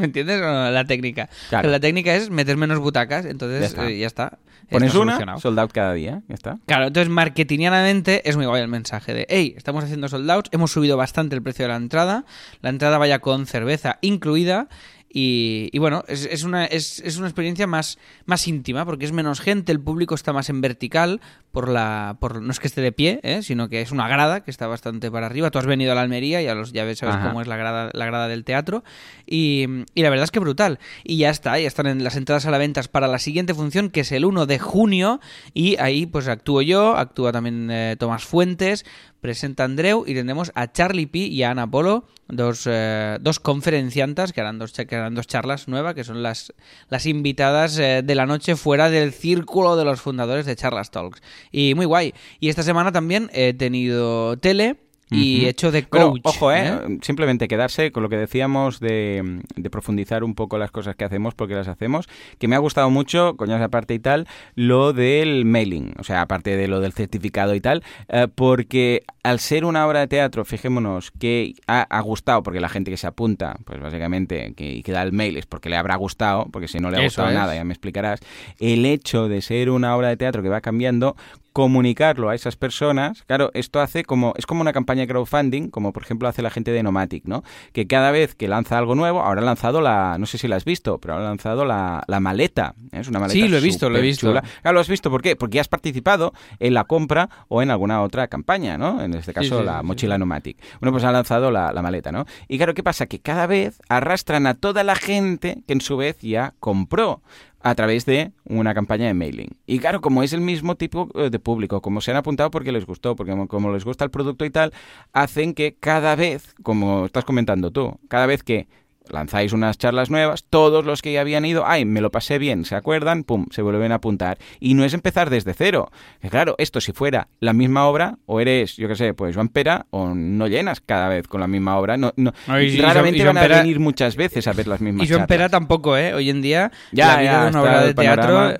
[0.04, 0.42] ¿me entiendes?
[0.42, 0.70] no?
[0.70, 1.30] La técnica.
[1.50, 1.70] Claro.
[1.70, 3.90] La técnica es meter menos butacas, entonces Ya está.
[3.90, 4.38] eh, ya está.
[4.70, 6.58] Pones Está una, sold out cada día, ya está.
[6.66, 10.72] Claro, entonces marketingianamente es muy guay el mensaje de, hey, estamos haciendo sold outs, hemos
[10.72, 12.26] subido bastante el precio de la entrada,
[12.62, 14.68] la entrada vaya con cerveza incluida
[15.16, 19.12] y, y bueno, es, es una, es, es una experiencia más, más íntima porque es
[19.12, 22.82] menos gente, el público está más en vertical, por la, por, no es que esté
[22.82, 23.44] de pie, ¿eh?
[23.44, 25.52] sino que es una grada que está bastante para arriba.
[25.52, 27.28] Tú has venido a la Almería, ya, los, ya ves, sabes Ajá.
[27.28, 28.84] cómo es la grada, la grada del teatro
[29.28, 30.80] y, y la verdad es que brutal.
[31.04, 33.92] Y ya está, ya están en las entradas a la venta para la siguiente función
[33.92, 35.20] que es el 1 de junio
[35.54, 38.84] y ahí pues actúo yo, actúa también eh, Tomás Fuentes,
[39.24, 44.34] presenta Andreu y tendremos a Charlie P y a Ana Polo, dos, eh, dos conferenciantas
[44.34, 46.54] que harán dos, que harán dos charlas nuevas, que son las,
[46.90, 51.22] las invitadas eh, de la noche fuera del círculo de los fundadores de Charlas Talks.
[51.54, 52.14] Y muy guay.
[52.42, 54.76] Y esta semana también he tenido tele
[55.14, 55.46] y Ujú.
[55.46, 56.22] he hecho de Pero, coach.
[56.24, 56.64] ojo, ¿eh?
[56.68, 56.98] ¿eh?
[57.02, 61.36] simplemente quedarse con lo que decíamos de, de profundizar un poco las cosas que hacemos,
[61.36, 62.08] porque las hacemos,
[62.40, 66.56] que me ha gustado mucho, coñas aparte y tal, lo del mailing, o sea, aparte
[66.56, 71.12] de lo del certificado y tal, eh, porque al ser una obra de teatro, fijémonos
[71.12, 75.02] que ha, ha gustado, porque la gente que se apunta, pues básicamente, que, que da
[75.04, 77.36] el mail es porque le habrá gustado, porque si no le ha Eso gustado es.
[77.36, 78.20] nada, ya me explicarás,
[78.60, 81.16] el hecho de ser una obra de teatro que va cambiando,
[81.54, 85.94] comunicarlo a esas personas, claro, esto hace como, es como una campaña de crowdfunding, como
[85.94, 87.44] por ejemplo hace la gente de Nomatic, ¿no?
[87.72, 90.56] Que cada vez que lanza algo nuevo, ahora ha lanzado la, no sé si la
[90.56, 93.00] has visto, pero ha lanzado la, la maleta, ¿eh?
[93.00, 94.28] es una maleta Sí, lo he visto, lo he visto.
[94.28, 94.60] superchula.
[94.62, 95.36] Claro, lo has visto, ¿por qué?
[95.36, 99.02] Porque has participado en la compra o en alguna otra campaña, ¿no?
[99.02, 100.58] En este caso, sí, la sí, mochila Nomatic.
[100.80, 102.26] Bueno, pues han lanzado la, la maleta, ¿no?
[102.48, 103.06] Y claro, ¿qué pasa?
[103.06, 107.22] Que cada vez arrastran a toda la gente que en su vez ya compró
[107.64, 109.58] a través de una campaña de mailing.
[109.66, 112.74] Y claro, como es el mismo tipo eh, de público, como se han apuntado porque
[112.74, 114.74] les gustó, porque como, como les gusta el producto y tal,
[115.14, 118.68] hacen que cada vez, como estás comentando tú, cada vez que
[119.10, 122.66] lanzáis unas charlas nuevas, todos los que ya habían ido, ay, me lo pasé bien,
[122.66, 124.38] se acuerdan, pum, se vuelven a apuntar.
[124.60, 125.92] Y no es empezar desde cero.
[126.22, 129.50] Que claro, esto si fuera la misma obra, o eres, yo qué sé, pues Joan
[129.50, 131.98] Pera, o no llenas cada vez con la misma obra.
[131.98, 134.48] No, no, No, y- y raramente Joan- y Joan van a Pera- venir muchas veces
[134.48, 135.28] a ver las mismas Y Joan charlas.
[135.28, 136.14] Pera tampoco, ¿eh?
[136.14, 138.60] Hoy en día Ya, la vida ya, de una obra de teatro panorama.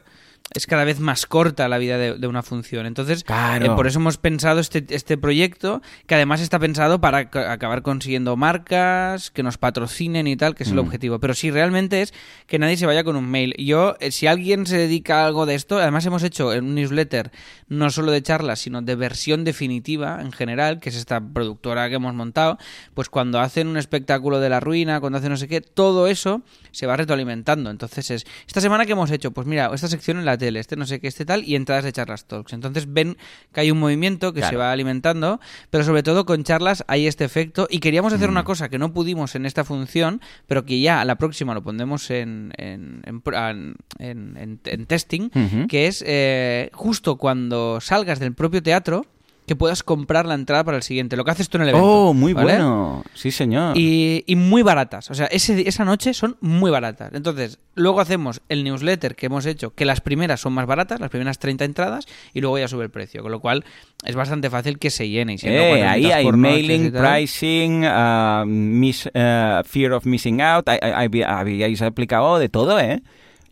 [0.54, 2.86] Es cada vez más corta la vida de, de una función.
[2.86, 3.66] Entonces, Claro.
[3.66, 7.82] eh, por eso hemos pensado este, este proyecto, que además está pensado para ca- acabar
[7.82, 10.80] consiguiendo marcas, que nos patrocinen y tal, que es el Mm.
[10.80, 11.20] objetivo.
[11.20, 12.14] Pero sí, realmente es
[12.48, 13.54] que nadie se vaya con un mail.
[13.58, 17.32] Yo, eh, si alguien se dedica a algo de esto, además hemos hecho un newsletter
[17.68, 21.96] no solo de charlas, sino de versión definitiva en general, que es esta productora que
[21.96, 22.58] hemos montado,
[22.94, 26.42] pues cuando hacen un espectáculo de la ruina, cuando hacen no sé qué, todo eso
[26.72, 27.70] se va retroalimentando.
[27.70, 30.76] Entonces es, esta semana que hemos hecho, pues mira, esta sección en la tele, este
[30.76, 32.52] no sé qué, este tal, y entradas de charlas talks.
[32.52, 33.16] Entonces ven
[33.54, 34.52] que hay un movimiento que Claro.
[34.52, 35.40] se va alimentando,
[35.70, 37.66] pero sobre todo con charlas hay este efecto.
[37.70, 41.06] Y queríamos hacer una cosa que no pudimos en esta función, pero que ya a
[41.06, 43.02] la próxima lo pondremos en, en,
[44.88, 45.30] testing,
[45.68, 49.06] que es eh, justo cuando salgas del propio teatro
[49.46, 51.16] que puedas comprar la entrada para el siguiente.
[51.18, 51.86] Lo que haces tú en el evento.
[51.88, 52.54] Oh, muy ¿vale?
[52.54, 53.04] bueno.
[53.14, 53.78] Sí, señor.
[53.78, 55.12] Y, y muy baratas.
[55.12, 57.12] O sea, ese, esa noche son muy baratas.
[57.14, 61.10] Entonces, luego hacemos el newsletter que hemos hecho, que las primeras son más baratas, las
[61.10, 63.22] primeras 30 entradas, y luego ya sube el precio.
[63.22, 63.66] Con lo cual,
[64.06, 65.34] es bastante fácil que se llene.
[65.36, 70.68] Y Eh, ahí hay mailing, pricing, ah, miss- ah, fear of missing out.
[70.70, 73.02] Habíais aplicado de todo, ¿eh?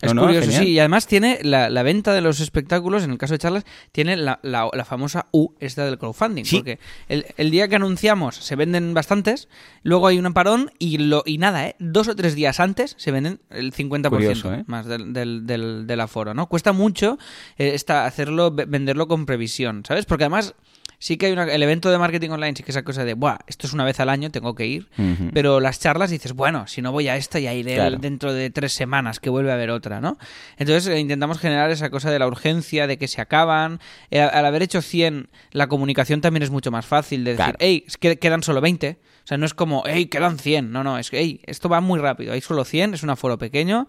[0.01, 0.69] Es No, curioso, sí.
[0.69, 4.17] Y además tiene la, la venta de los espectáculos, en el caso de charlas, tiene
[4.17, 6.43] la, la- la famosa U, esta del crowdfunding.
[6.43, 6.57] Sí.
[6.57, 9.47] Porque el, el día que anunciamos se venden bastantes,
[9.83, 11.75] luego hay un parón y, lo, y nada, ¿eh?
[11.79, 14.63] Dos o tres días antes se venden el 50% Curioso, ¿eh?
[14.67, 16.47] más del, del, del, del aforo, ¿no?
[16.47, 17.17] Cuesta mucho
[17.57, 20.05] eh, esta, hacerlo, ve- venderlo con previsión, ¿sabes?
[20.05, 20.55] Porque además
[21.01, 23.39] sí que hay una, el evento de marketing online, sí que esa cosa de, Buah,
[23.47, 24.87] esto es una vez al año, tengo que ir.
[25.33, 27.97] Pero las charlas dices, bueno, si no voy a esta, ya iré Claro.
[27.97, 30.19] dentro de tres semanas, que vuelve a haber otra, ¿no?
[30.57, 33.79] Entonces eh, intentamos generar esa cosa de la urgencia, de que se acaban.
[34.11, 37.83] Eh, al haber hecho 100, la comunicación también es mucho más fácil de decir, hey,
[38.19, 38.99] quedan solo 20.
[39.23, 40.71] O sea, no es como, hey, quedan 100.
[40.71, 42.33] No, no, es que, hey, esto va muy rápido.
[42.33, 43.87] Hay solo 100, es un aforo pequeño.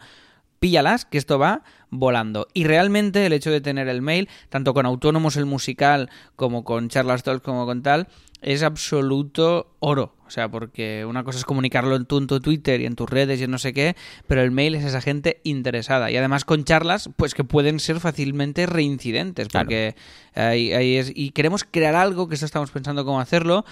[0.62, 2.46] Píllalas, que esto va volando.
[2.54, 6.88] Y realmente el hecho de tener el mail, tanto con Autónomos el musical, como con
[6.88, 8.06] Charlas Talks, como con tal,
[8.42, 10.14] es absoluto oro.
[10.24, 13.10] O sea, porque una cosa es comunicarlo en tu, en tu, Twitter y en tus
[13.10, 13.96] redes y en no sé qué,
[14.28, 16.12] pero el mail es esa gente interesada.
[16.12, 19.48] Y además con charlas, pues que pueden ser fácilmente reincidentes.
[19.48, 19.96] Porque
[20.36, 21.10] ahí, ahí es.
[21.12, 23.64] Y queremos crear algo, que eso estamos pensando cómo hacerlo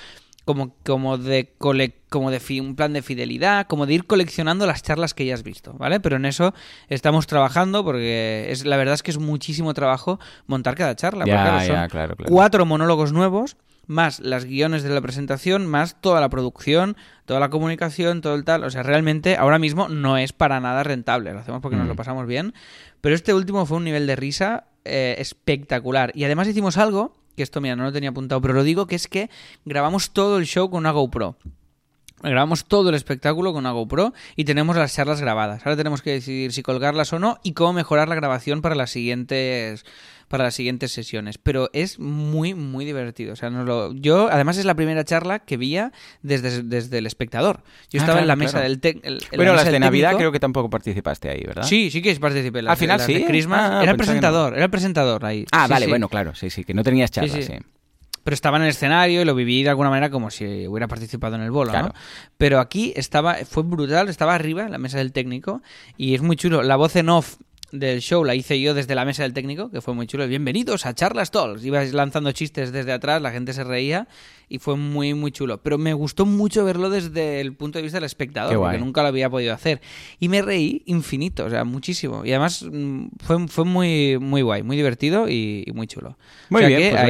[0.45, 1.53] como, como de
[2.09, 5.43] como de un plan de fidelidad, como de ir coleccionando las charlas que ya has
[5.43, 6.01] visto, ¿vale?
[6.01, 6.55] Pero en eso
[6.89, 11.25] estamos trabajando porque es la verdad es que es muchísimo trabajo montar cada charla.
[11.25, 13.57] Ya, claro, cuatro monólogos nuevos
[13.91, 18.45] más las guiones de la presentación, más toda la producción, toda la comunicación, todo el
[18.45, 18.65] tal.
[18.65, 21.33] O sea, realmente ahora mismo no es para nada rentable.
[21.33, 21.97] Lo hacemos porque nos lo mm.
[21.97, 22.55] pasamos bien.
[23.01, 26.13] Pero este último fue un nivel de risa eh, espectacular.
[26.15, 28.95] Y además hicimos algo que esto, mira, no lo tenía apuntado, pero lo digo, que
[28.95, 29.31] es que
[29.65, 31.37] grabamos todo el show con una GoPro.
[32.23, 35.65] Grabamos todo el espectáculo con una GoPro y tenemos las charlas grabadas.
[35.65, 38.91] Ahora tenemos que decidir si colgarlas o no y cómo mejorar la grabación para las
[38.91, 39.87] siguientes
[40.31, 41.39] para las siguientes sesiones.
[41.39, 43.33] Pero es muy, muy divertido.
[43.33, 43.93] O sea, lo...
[43.93, 45.91] yo, además, es la primera charla que veía
[46.23, 47.65] desde, desde el espectador.
[47.91, 48.81] Yo ah, estaba en la mesa del
[49.35, 51.65] Bueno, las de Navidad creo que tampoco participaste ahí, ¿verdad?
[51.65, 52.61] Sí, sí que participé.
[52.61, 53.25] Al final sí.
[53.25, 53.71] Christmas.
[53.73, 55.47] Ah, era el presentador, era el presentador ahí.
[55.51, 57.59] Ah, vale, bueno, claro, sí, sí, que no tenías charla, sí
[58.23, 61.37] pero estaba en el escenario y lo viví de alguna manera como si hubiera participado
[61.37, 61.93] en el bolo, ¿no?
[62.37, 65.63] Pero aquí estaba, fue brutal, estaba arriba en la mesa del técnico
[65.97, 66.63] y es muy chulo.
[66.63, 67.37] La voz en off
[67.73, 70.27] del show la hice yo desde la mesa del técnico, que fue muy chulo.
[70.27, 71.65] Bienvenidos a Charlas Talks.
[71.65, 74.09] Ibas lanzando chistes desde atrás, la gente se reía
[74.49, 75.63] y fue muy, muy chulo.
[75.63, 79.09] Pero me gustó mucho verlo desde el punto de vista del espectador, porque nunca lo
[79.09, 79.81] había podido hacer.
[80.19, 82.25] Y me reí infinito, o sea, muchísimo.
[82.25, 86.17] Y además mm, fue, fue muy, muy guay, muy divertido y, muy chulo.
[86.49, 87.03] Muy bien, pues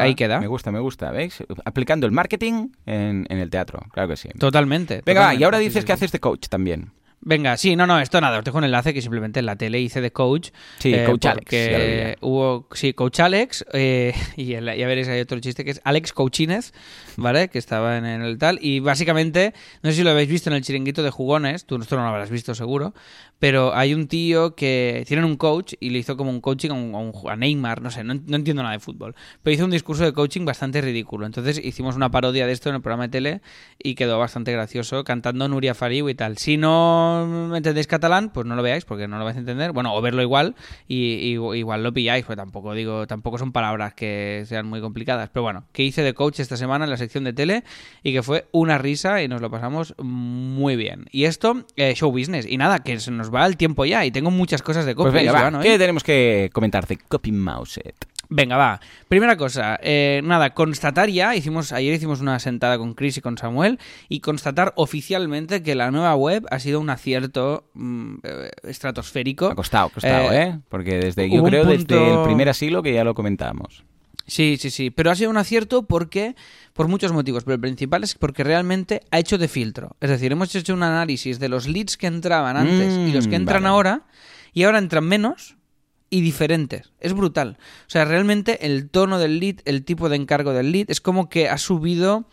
[0.00, 0.40] ahí, queda.
[0.40, 1.44] Me gusta, me gusta, ¿veis?
[1.64, 4.28] Aplicando el marketing en, el teatro, claro que sí.
[4.38, 5.02] Totalmente.
[5.04, 6.92] Venga, y ahora dices que haces de coach también.
[7.20, 9.80] Venga, sí, no, no, esto nada, os dejo un enlace que simplemente en la tele
[9.80, 10.50] hice de coach.
[10.78, 12.16] Sí, eh, Coach Alex.
[12.20, 16.72] hubo, sí, Coach Alex, eh, y ya veréis, hay otro chiste que es Alex Coachínez,
[17.16, 17.48] ¿vale?
[17.48, 18.60] Que estaba en, el tal.
[18.62, 19.52] Y básicamente,
[19.82, 22.30] no sé si lo habéis visto en el chiringuito de jugones, tú, no lo habrás
[22.30, 22.94] visto seguro,
[23.40, 26.70] pero hay un tío que tienen un coach y le hizo como un coaching
[27.26, 30.44] a, Neymar, no sé, no, entiendo nada de fútbol, pero hizo un discurso de coaching
[30.44, 31.26] bastante ridículo.
[31.26, 33.40] Entonces hicimos una parodia de esto en el programa de tele
[33.82, 36.38] y quedó bastante gracioso cantando Nuria Fariu y tal.
[36.38, 37.07] Si no
[37.54, 39.72] entendéis catalán, pues no lo veáis porque no lo vais a entender.
[39.72, 40.54] Bueno, o verlo igual
[40.86, 45.30] y, igual lo pilláis, porque tampoco digo, tampoco son palabras que sean muy complicadas.
[45.32, 47.64] Pero bueno, que hice de coach esta semana en la sección de tele
[48.02, 51.06] y que fue una risa y nos lo pasamos muy bien.
[51.10, 52.46] Y esto, eh, show business.
[52.46, 55.10] Y nada, que se nos va el tiempo ya y tengo muchas cosas de copy.
[55.10, 58.06] Pues venga, ¿Qué tenemos que comentar de Copy Mouset?
[58.30, 58.80] Venga, va.
[59.08, 63.38] Primera cosa, eh, nada, constatar ya, hicimos, ayer hicimos una sentada con Chris y con
[63.38, 69.46] Samuel, y constatar oficialmente que la nueva web ha sido un acierto mm, eh, estratosférico.
[69.46, 70.58] Ha costado, ha costado, eh, ¿eh?
[70.68, 73.84] Porque desde, yo creo desde el primer asilo que ya lo comentamos.
[74.26, 74.90] Sí, sí, sí.
[74.90, 76.36] Pero ha sido un acierto porque.
[76.74, 77.44] por muchos motivos.
[77.44, 79.96] Pero el principal es porque realmente ha hecho de filtro.
[80.02, 83.38] Es decir, hemos hecho un análisis de los leads que entraban antes y los que
[83.38, 84.02] mm, entran ahora.
[84.52, 85.57] Y ahora entran menos
[86.10, 86.90] y diferentes.
[87.00, 87.58] Es brutal.
[87.86, 91.28] O sea, realmente el tono del lead, el tipo de encargo del lead, es como
[91.28, 92.26] que ha subido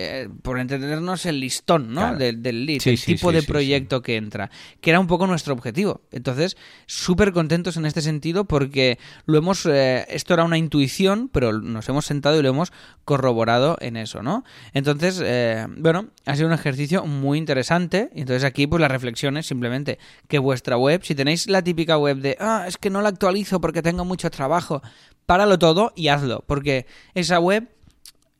[0.00, 2.14] eh, por entendernos, el listón ¿no?
[2.14, 4.48] del, lead, el tipo de proyecto que entra,
[4.80, 6.02] que era un poco nuestro objetivo.
[6.12, 11.52] Entonces, súper contentos en este sentido porque lo hemos, eh, esto era una intuición, pero
[11.52, 12.72] nos hemos sentado y lo hemos
[13.04, 14.44] corroborado en eso, ¿no?
[14.72, 18.10] Entonces, eh, bueno, ha sido un ejercicio muy interesante.
[18.14, 21.98] Y entonces aquí, pues la reflexión es simplemente que vuestra web, si tenéis la típica
[21.98, 24.80] web de, ah, es que no la actualizo porque tengo mucho trabajo,
[25.26, 27.68] páralo todo y hazlo, porque esa web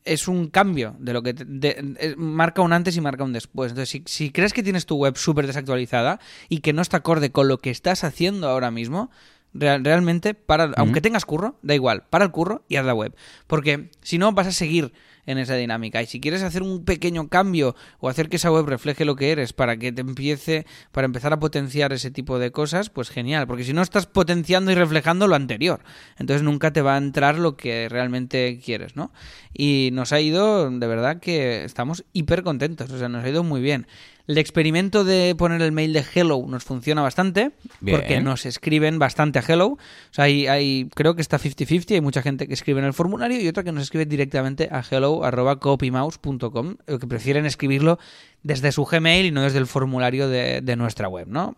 [0.08, 3.72] es un cambio de lo que eh, marca un antes y marca un después.
[3.72, 7.48] Entonces, si, crees que tienes tu web súper desactualizada y que no está acorde con
[7.48, 9.10] lo que estás haciendo ahora mismo,
[9.54, 13.14] realmente, para, aunque tengas curro, da igual, para el curro y haz la web.
[13.46, 14.92] Porque si no, vas a seguir
[15.28, 16.02] en esa dinámica.
[16.02, 19.30] Y si quieres hacer un pequeño cambio o hacer que esa web refleje lo que
[19.30, 23.46] eres para que te empiece, para empezar a potenciar ese tipo de cosas, pues genial.
[23.46, 25.80] Porque si no estás potenciando y reflejando lo anterior,
[26.16, 29.12] entonces nunca te va a entrar lo que realmente quieres, ¿no?
[29.52, 33.44] Y nos ha ido, de verdad que estamos hiper contentos, o sea, nos ha ido
[33.44, 33.86] muy bien.
[34.28, 39.38] El experimento de poner el mail de Hello nos funciona bastante porque nos escriben bastante
[39.38, 39.68] a Hello.
[39.68, 39.78] O
[40.10, 43.48] sea, hay, creo que está 50-50, hay mucha gente que escribe en el formulario y
[43.48, 47.98] otra que nos escribe directamente a hello.copymouse.com, que prefieren escribirlo
[48.42, 51.56] desde su Gmail y no desde el formulario de, de nuestra web, ¿no?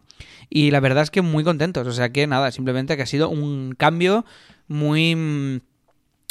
[0.49, 3.31] Y la verdad es que muy contentos, o sea que nada, simplemente que ha sido
[3.31, 4.25] un cambio
[4.68, 5.61] muy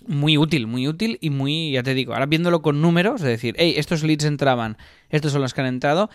[0.07, 3.55] muy útil, muy útil y muy, ya te digo, ahora viéndolo con números, es decir,
[3.57, 4.77] hey, estos leads entraban,
[5.09, 6.09] estos son los que han entrado,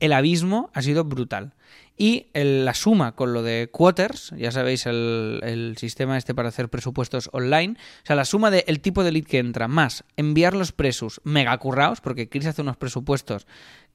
[0.00, 1.52] el abismo ha sido brutal.
[1.96, 6.70] Y el- la suma con lo de Quarters, ya sabéis el, sistema este para hacer
[6.70, 10.72] presupuestos online, o sea, la suma del tipo de lead que entra más enviar los
[10.72, 13.46] presos mega currados, porque Chris hace unos presupuestos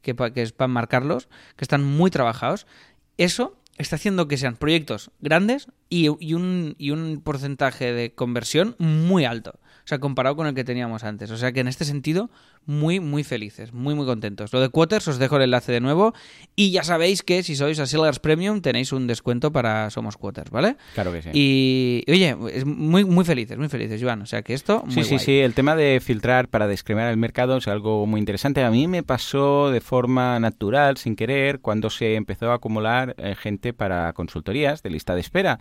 [0.04, 2.68] que, pa- que es para marcarlos, que están muy trabajados,
[3.18, 9.26] eso está haciendo que sean proyectos grandes y un, y un porcentaje de conversión muy
[9.26, 9.60] alto.
[9.84, 11.30] O sea, comparado con el que teníamos antes.
[11.30, 12.30] O sea que en este sentido,
[12.66, 14.52] muy, muy felices, muy, muy contentos.
[14.54, 16.14] Lo de Quarters, os dejo el enlace de nuevo.
[16.56, 20.52] Y ya sabéis que si sois a Sellers Premium tenéis un descuento para Somos Quarters,
[20.52, 20.78] ¿vale?
[20.94, 21.30] Claro que sí.
[21.34, 24.22] Y oye, es muy, muy felices, muy felices, Joan.
[24.22, 25.40] O sea que esto, muy Sí, sí, sí.
[25.40, 28.64] El tema de filtrar para discriminar el mercado es algo muy interesante.
[28.64, 33.36] A mí me pasó de forma natural, sin querer, cuando se empezó a acumular eh,
[33.36, 35.60] gente para consultorías de lista de espera.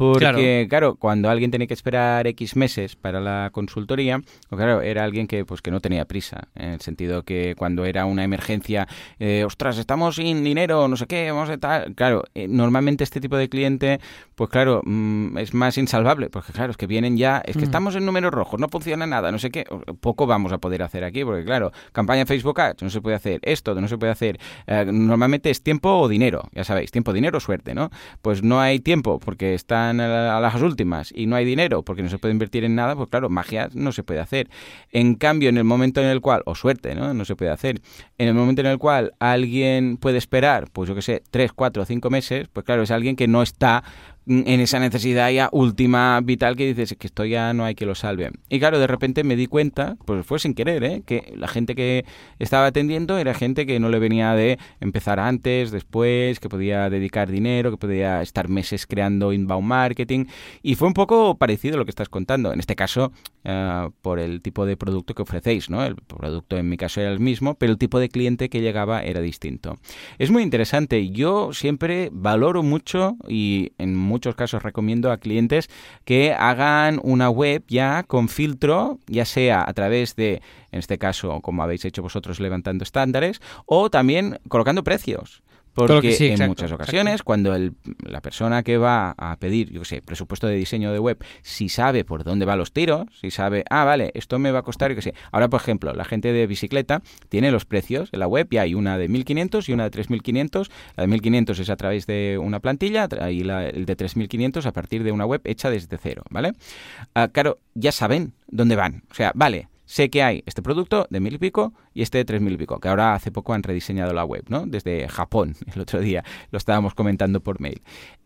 [0.00, 0.96] Porque, claro.
[0.96, 5.44] cuando alguien tenía que esperar X meses para la consultoría, pues claro, era alguien que
[5.44, 6.48] pues que no tenía prisa.
[6.54, 8.88] En el sentido que cuando era una emergencia,
[9.18, 11.94] eh, ostras, estamos sin dinero, no sé qué, vamos a tal.
[11.94, 14.00] Claro, eh, normalmente este tipo de cliente,
[14.34, 16.30] pues claro, mm, es más insalvable.
[16.30, 17.64] Porque claro, es que vienen ya, es que Mm.
[17.64, 19.64] estamos en números rojos, no funciona nada, no sé qué.
[20.00, 23.40] Poco vamos a poder hacer aquí, porque claro, campaña Facebook Ads, no se puede hacer
[23.42, 24.38] esto, no se puede hacer.
[24.66, 27.90] Eh, normalmente es tiempo o dinero, ya sabéis, tiempo, dinero, suerte, ¿no?
[28.22, 29.54] Pues no hay tiempo porque
[29.98, 32.74] a, la- a las últimas y no hay dinero porque no se puede invertir en
[32.74, 34.50] nada, pues claro, magia no se puede hacer.
[34.92, 37.14] En cambio, en el momento en el cual, o suerte, ¿no?
[37.14, 37.80] No se puede hacer.
[38.18, 41.84] En el momento en el cual alguien puede esperar, pues yo que sé, tres, cuatro,
[41.86, 43.82] cinco meses, pues claro, es alguien que no está
[44.26, 47.94] en esa necesidad ya última vital que dices que esto ya no hay que lo
[47.94, 48.30] salve.
[48.48, 51.02] Y claro, de repente me di cuenta, pues fue sin querer, ¿eh?
[51.04, 52.04] que la gente que
[52.38, 57.30] estaba atendiendo era gente que no le venía de empezar antes, después, que podía dedicar
[57.30, 60.26] dinero, que podía estar meses creando inbound marketing.
[60.62, 62.52] Y fue un poco parecido a lo que estás contando.
[62.52, 63.12] En este caso,
[63.44, 65.84] eh, por el tipo de producto que ofrecéis, ¿no?
[65.84, 69.02] El producto en mi caso era el mismo, pero el tipo de cliente que llegaba
[69.02, 69.78] era distinto.
[70.18, 71.10] Es muy interesante.
[71.10, 75.68] Yo siempre valoro mucho y en muchos casos recomiendo a clientes
[76.04, 81.40] que hagan una web ya con filtro, ya sea a través de, en este caso,
[81.40, 85.42] como habéis hecho vosotros, levantando estándares, o también colocando precios.
[85.88, 87.24] Porque sí, en exacto, muchas ocasiones, exacto.
[87.24, 87.74] cuando el-
[88.04, 91.68] la persona que va a pedir, yo qué sé, presupuesto de diseño de web, si
[91.68, 94.90] sabe por dónde van los tiros, si sabe, ah, vale, esto me va a costar,
[94.90, 95.14] yo qué sé.
[95.32, 98.74] Ahora, por ejemplo, la gente de bicicleta tiene los precios en la web y hay
[98.74, 100.70] una de 1500 y una de 3500.
[100.96, 104.72] La de 1500 es a través de una plantilla y la, el de 3500 a
[104.72, 106.52] partir de una web hecha desde cero, ¿vale?
[107.14, 109.02] Ah, claro, ya saben dónde van.
[109.10, 112.24] O sea, vale, sé que hay este producto de mil y pico y este de
[112.24, 114.64] tres mil y pico, que ahora hace poco han rediseñado la web, ¿no?
[114.64, 116.22] Desde Japón, el otro día
[116.52, 117.82] lo estábamos comentando por mail.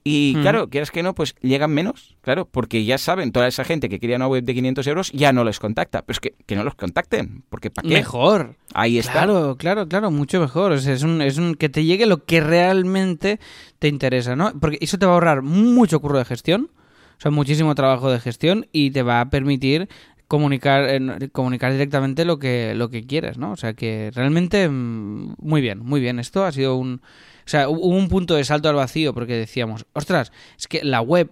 [0.06, 0.42] Y Mm.
[0.42, 3.98] claro, quieras que no, pues llegan menos, claro, porque ya saben, toda esa gente que
[3.98, 6.02] quería una web de 500 euros ya no les contacta.
[6.02, 7.94] Pero es que, que no los contacten, porque ¿para qué?
[7.94, 8.56] Mejor.
[8.74, 9.12] Ahí está.
[9.12, 10.72] Claro, claro, claro, mucho mejor.
[10.72, 13.40] O sea, es un, es un que te llegue lo que realmente
[13.78, 14.52] te interesa, ¿no?
[14.60, 16.70] Porque eso te va a ahorrar mucho curro de gestión,
[17.16, 19.88] o sea, muchísimo trabajo de gestión y te va a permitir
[20.34, 23.52] comunicar eh, comunicar directamente lo que lo que quieres, ¿no?
[23.52, 26.18] O sea, que realmente mm, muy bien, muy bien.
[26.18, 27.00] Esto ha sido un
[27.46, 30.82] o sea, hu- hubo un punto de salto al vacío porque decíamos, ostras, es que
[30.84, 31.30] la web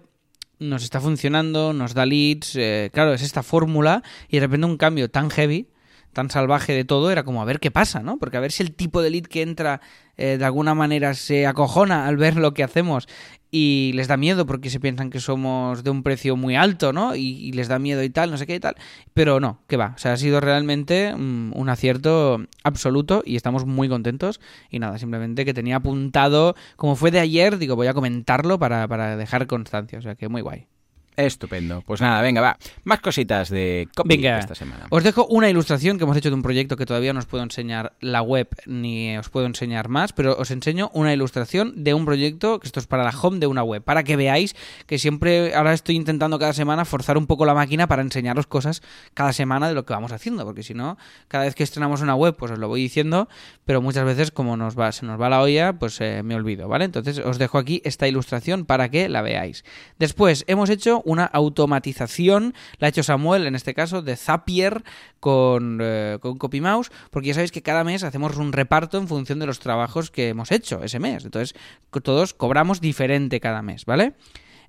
[0.59, 4.77] nos está funcionando, nos da leads, eh, claro, es esta fórmula y de repente un
[4.77, 5.67] cambio tan heavy,
[6.13, 8.17] tan salvaje de todo, era como a ver qué pasa, ¿no?
[8.17, 9.81] Porque a ver si el tipo de lead que entra
[10.17, 13.07] eh, de alguna manera se acojona al ver lo que hacemos
[13.55, 17.15] y les da miedo porque se piensan que somos de un precio muy alto, ¿no?
[17.15, 18.75] Y, les da miedo y tal, no sé qué y tal.
[19.13, 19.93] Pero no, que va.
[19.95, 24.41] O sea, ha sido realmente mm, un acierto absoluto y estamos muy contentos.
[24.71, 28.87] Y nada, simplemente que tenía apuntado, como fue de ayer, digo, voy a comentarlo para,
[28.87, 29.99] para dejar constancia.
[29.99, 30.65] O sea, que muy guay.
[31.15, 31.83] Estupendo.
[31.85, 32.57] Pues nada, venga, va.
[32.83, 34.87] Más cositas de copy Venga, esta semana.
[34.89, 37.43] os dejo una ilustración que hemos hecho de un proyecto que todavía no os puedo
[37.43, 42.05] enseñar la web ni os puedo enseñar más, pero os enseño una ilustración de un
[42.05, 44.55] proyecto, que esto es para la home de una web, para que veáis
[44.87, 48.81] que siempre, ahora estoy intentando cada semana forzar un poco la máquina para enseñaros cosas
[49.13, 50.97] cada semana de lo que vamos haciendo, porque si no,
[51.27, 53.29] cada vez que estrenamos una web, pues os lo voy diciendo,
[53.65, 56.67] pero muchas veces como nos va, se nos va la olla, pues eh, me olvido,
[56.67, 56.85] ¿vale?
[56.85, 59.63] Entonces os dejo aquí esta ilustración para que la veáis.
[59.99, 64.83] Después, hemos hecho una automatización, la ha hecho Samuel en este caso, de Zapier
[65.19, 69.39] con, eh, con CopyMouse, porque ya sabéis que cada mes hacemos un reparto en función
[69.39, 71.25] de los trabajos que hemos hecho ese mes.
[71.25, 71.55] Entonces,
[72.03, 74.13] todos cobramos diferente cada mes, ¿vale?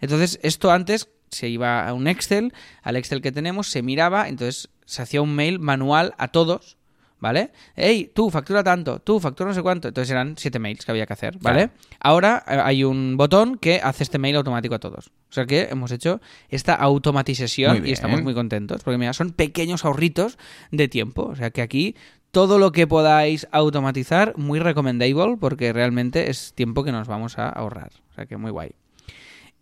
[0.01, 4.71] Entonces, esto antes se iba a un Excel, al Excel que tenemos, se miraba, entonces
[4.87, 6.77] se hacía un mail manual a todos,
[7.25, 7.53] ¿vale?
[7.75, 9.89] Hey, tú factura tanto, tú factura no sé cuánto.
[9.89, 11.71] Entonces eran siete mails que había que hacer, ¿vale?
[12.01, 15.07] Ahora eh, hay un botón que hace este mail automático a todos.
[15.31, 16.21] O sea que hemos hecho
[16.51, 18.83] esta automatización y estamos muy contentos.
[18.85, 20.37] Porque mira, son pequeños ahorritos
[20.71, 21.23] de tiempo.
[21.23, 21.97] O sea que aquí
[22.31, 27.49] todo lo que podáis automatizar, muy recomendable, porque realmente es tiempo que nos vamos a
[27.49, 27.93] ahorrar.
[28.11, 28.73] O sea que muy guay.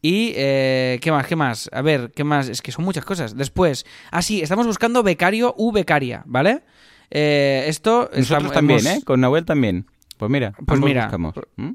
[0.04, 1.28] Y, eh, ¿qué más?
[1.28, 1.70] ¿Qué más?
[1.72, 2.48] A ver, ¿qué más?
[2.48, 3.36] Es que son muchas cosas.
[3.36, 6.64] Después, ah, sí, estamos buscando becario u becaria, ¿vale?
[7.14, 8.08] Eh, esto...
[8.14, 9.02] Nosotros estamos- también, hemos- ¿eh?
[9.04, 9.86] Con Nahuel también.
[10.16, 11.34] Pues mira, Pues mira, buscamos.
[11.56, 11.70] ¿Mm?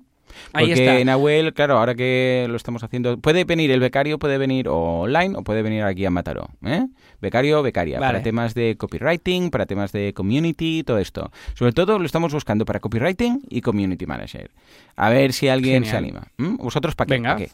[0.53, 1.03] ahí está.
[1.03, 5.43] Nahuel, claro, ahora que lo estamos haciendo, puede venir el becario, puede venir online o
[5.43, 6.47] puede venir aquí a Mataró.
[6.65, 6.85] ¿eh?
[7.21, 8.13] Becario, becaria, Vale.
[8.13, 11.31] para temas de copywriting, para temas de community, todo esto.
[11.55, 14.49] Sobre todo lo estamos buscando para copywriting y community manager.
[14.95, 16.27] A ver si alguien se anima.
[16.37, 16.55] ¿Mm?
[16.57, 17.13] ¿Vosotros para qué?
[17.15, 17.31] Venga.
[17.33, 17.51] ¿Pa' qué?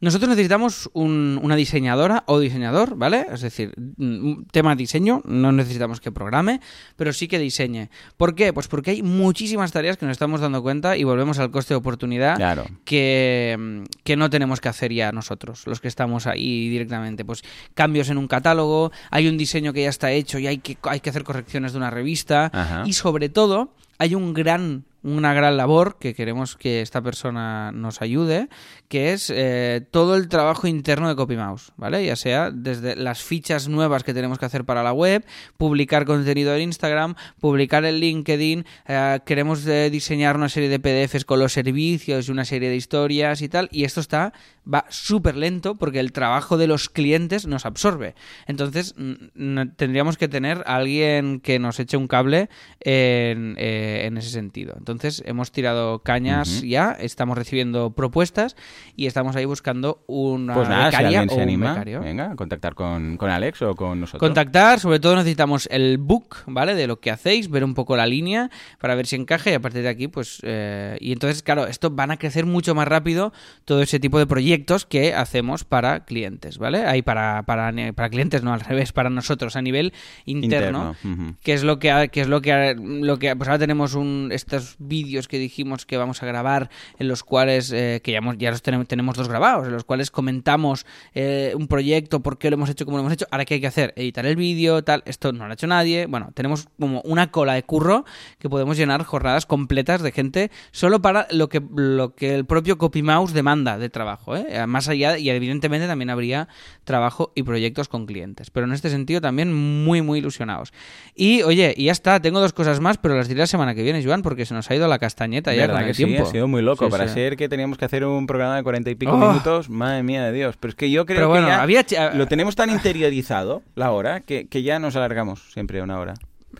[0.00, 3.26] Nosotros necesitamos un- una diseñadora o diseñador, ¿vale?
[3.32, 6.60] Es decir, un tema diseño, no necesitamos que programe,
[6.96, 7.88] pero sí que diseñe.
[8.16, 8.52] ¿Por qué?
[8.52, 11.78] Pues porque hay muchísimas tareas que nos estamos dando cuenta y volvemos al coste de
[11.78, 12.64] oportunidad Claro.
[12.84, 17.24] que, mm, que no tenemos que hacer ya nosotros, los que estamos ahí directamente.
[17.24, 17.42] Pues
[17.74, 21.00] cambios en un catálogo, hay un diseño que ya está hecho y hay que, hay
[21.00, 22.50] que hacer correcciones de una revista.
[22.52, 22.84] Ajá.
[22.86, 24.84] Y sobre todo, hay un gran,
[25.16, 28.48] una gran labor que queremos que esta persona nos ayude,
[28.88, 32.04] que es eh, todo el trabajo interno de CopyMouse, ¿vale?
[32.04, 35.24] Ya sea desde las fichas nuevas que tenemos que hacer para la web,
[35.56, 41.24] publicar contenido en Instagram, publicar en LinkedIn, eh, queremos eh, diseñar una serie de PDFs
[41.24, 44.32] con los servicios y una serie de historias y tal, y esto está
[44.72, 48.14] va súper lento porque el trabajo de los clientes nos absorbe.
[48.46, 52.48] Entonces, mm, mm, tendríamos que tener a alguien que nos eche un cable
[52.80, 54.74] en, eh, en ese sentido.
[54.76, 58.56] Entonces, hemos tirado cañas ya, estamos recibiendo propuestas
[58.96, 62.00] y estamos ahí buscando una Pues nada, si becaria alguien o se un anima, becario.
[62.00, 64.20] venga, contactar con, con Alex o con nosotros.
[64.20, 66.74] Contactar, sobre todo necesitamos el book, ¿vale?
[66.74, 69.60] De lo que hacéis, ver un poco la línea para ver si encaja y a
[69.60, 70.40] partir de aquí, pues...
[70.42, 73.32] eh, y entonces, claro, esto van a crecer mucho más rápido
[73.64, 76.84] todo ese tipo de proyectos que hacemos para clientes, ¿vale?
[76.86, 79.92] Ahí para, para, para clientes, no al revés, para nosotros a nivel
[80.24, 80.94] interno.
[81.02, 84.30] Interno, que es lo que que es lo que lo que pues ahora tenemos un
[84.32, 88.38] estos vídeos que dijimos que vamos a grabar en los cuales eh, que ya, hemos-
[88.38, 92.50] ya los tenemos, tenemos dos grabados en los cuales comentamos eh, un proyecto por qué
[92.50, 94.82] lo hemos hecho como lo hemos hecho ahora qué hay que hacer editar el vídeo
[94.84, 98.04] tal esto no lo ha hecho nadie bueno tenemos como una cola de curro
[98.38, 102.78] que podemos llenar jornadas completas de gente solo para lo que lo que el propio
[102.78, 104.66] CopyMouse demanda de trabajo ¿eh?
[104.66, 106.48] más allá y evidentemente también habría
[106.84, 110.72] trabajo y proyectos con clientes pero en este sentido también muy muy ilusionados
[111.14, 113.82] y oye y ya está tengo dos cosas más pero las diré la semana que
[113.82, 116.16] viene Joan porque se nos ha ido la castañeta ya ¿Verdad con el que sí?
[116.16, 116.84] Ha sido muy loco.
[116.86, 117.14] Sí, Para sí.
[117.14, 119.16] ser que teníamos que hacer un programa de cuarenta y pico Oh.
[119.18, 120.56] minutos, madre mía de Dios.
[120.58, 123.62] Pero es que yo creo Pero bueno, que ya había ch- lo tenemos tan interiorizado,
[123.74, 126.14] la hora, que, que ya nos alargamos siempre una hora.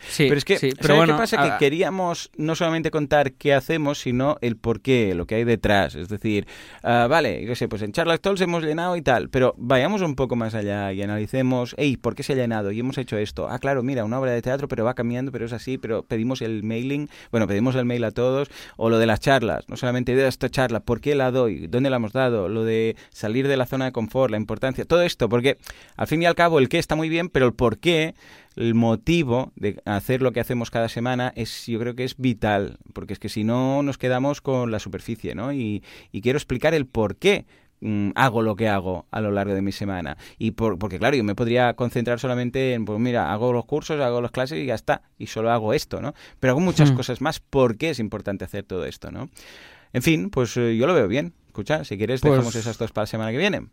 [0.08, 1.36] Sí pero es que, sí, ¿sabes pero bueno qué pasa?
[1.38, 5.44] ah, que queríamos no solamente contar qué hacemos, sino el por qué, lo que hay
[5.44, 5.94] detrás.
[5.94, 6.46] Es decir,
[6.82, 10.14] ah, vale, yo sé, pues en Charlas Talks hemos llenado y tal, pero vayamos un
[10.14, 12.72] poco más allá y analicemos, hey, ¿por qué se ha llenado?
[12.72, 13.48] Y hemos hecho esto.
[13.48, 16.42] Ah, claro, mira, una obra de teatro, pero va cambiando, pero es así, pero pedimos
[16.42, 20.14] el mailing, bueno, pedimos el mail a todos, o lo de las charlas, no solamente
[20.14, 21.66] de esta charla, ¿por qué la doy?
[21.66, 22.48] ¿Dónde la hemos dado?
[22.48, 25.58] Lo de salir de la zona de confort, la importancia, todo esto, porque
[25.96, 28.14] al fin y al cabo el qué está muy bien, pero el por qué
[28.58, 32.78] el motivo de hacer lo que hacemos cada semana es yo creo que es vital
[32.92, 35.82] porque es que si no nos quedamos con la superficie no y,
[36.12, 37.46] y quiero explicar el por qué
[37.80, 40.16] mm, hago lo que hago a lo largo de mi semana.
[40.38, 44.00] Y por, porque claro yo me podría concentrar solamente en pues mira hago los cursos
[44.00, 46.96] hago las clases y ya está y solo hago esto no pero hago muchas Hmm.
[46.96, 47.38] cosas más.
[47.40, 49.28] Por qué es importante hacer todo esto no
[49.92, 51.32] en fin pues eh, yo lo veo bien.
[51.46, 53.66] Escucha si quieres Pues- dejamos esas dos para la semana que viene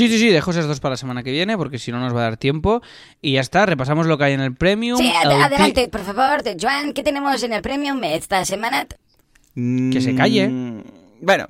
[0.00, 2.14] Sí, sí, sí, dejo esas dos para la semana que viene porque si no nos
[2.14, 2.80] va a dar tiempo.
[3.20, 4.96] Y ya está, repasamos lo que hay en el Premium.
[4.98, 8.86] Sí, ad- el adelante, por favor, de Joan, ¿qué tenemos en el Premium esta semana?
[9.54, 10.48] Que se calle.
[10.48, 10.82] Mm,
[11.20, 11.48] Bueno,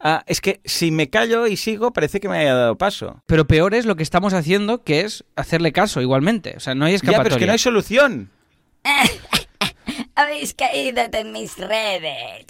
[0.00, 3.22] ah, es que si me callo y sigo, parece que me haya dado paso.
[3.26, 6.54] Pero peor es lo que estamos haciendo, que es hacerle caso igualmente.
[6.56, 7.24] O sea, no hay Ya, escapatoria.
[7.24, 8.30] pero es que no hay solución.
[10.14, 12.46] Habéis caído en mis redes.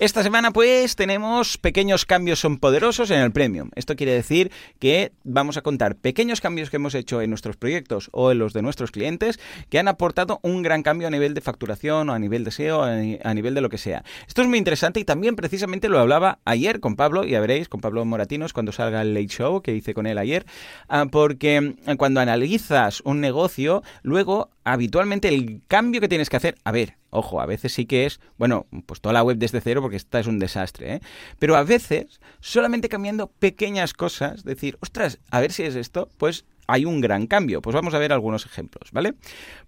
[0.00, 3.70] Esta semana, pues, tenemos pequeños cambios son poderosos en el Premium.
[3.74, 8.08] Esto quiere decir que vamos a contar pequeños cambios que hemos hecho en nuestros proyectos
[8.12, 9.40] o en los de nuestros clientes
[9.70, 12.84] que han aportado un gran cambio a nivel de facturación o a nivel de SEO,
[12.84, 14.04] a ni- a nivel de lo que sea.
[14.28, 17.80] Esto es muy interesante y también precisamente lo hablaba ayer con Pablo, ya veréis, con
[17.80, 20.46] Pablo Moratinos, cuando salga el Late Show que hice con él ayer,
[20.88, 26.54] ah, porque mm, cuando analizas un negocio, luego habitualmente el cambio que tienes que hacer,
[26.62, 29.80] a ver, ojo, a veces sí que es, bueno, pues toda la web desde cero
[29.82, 31.00] porque esta es un desastre, ¿eh?
[31.38, 36.44] Pero a veces, solamente cambiando pequeñas cosas, decir, ostras, a ver si es esto, pues
[36.68, 37.62] hay un gran cambio.
[37.62, 39.14] Pues vamos a ver algunos ejemplos, ¿vale?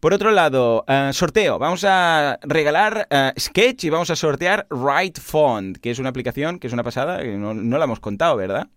[0.00, 1.58] Por otro lado, eh, sorteo.
[1.58, 6.58] Vamos a regalar eh, Sketch y vamos a sortear Right Font, que es una aplicación
[6.58, 8.68] que es una pasada, que no, no la hemos contado, ¿verdad?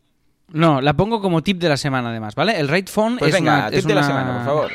[0.48, 2.60] No, la pongo como tip de la semana además, ¿vale?
[2.60, 3.70] El Phone Pues es venga, una...
[3.70, 4.72] tip es de la semana, por favor.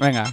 [0.00, 0.24] Venga.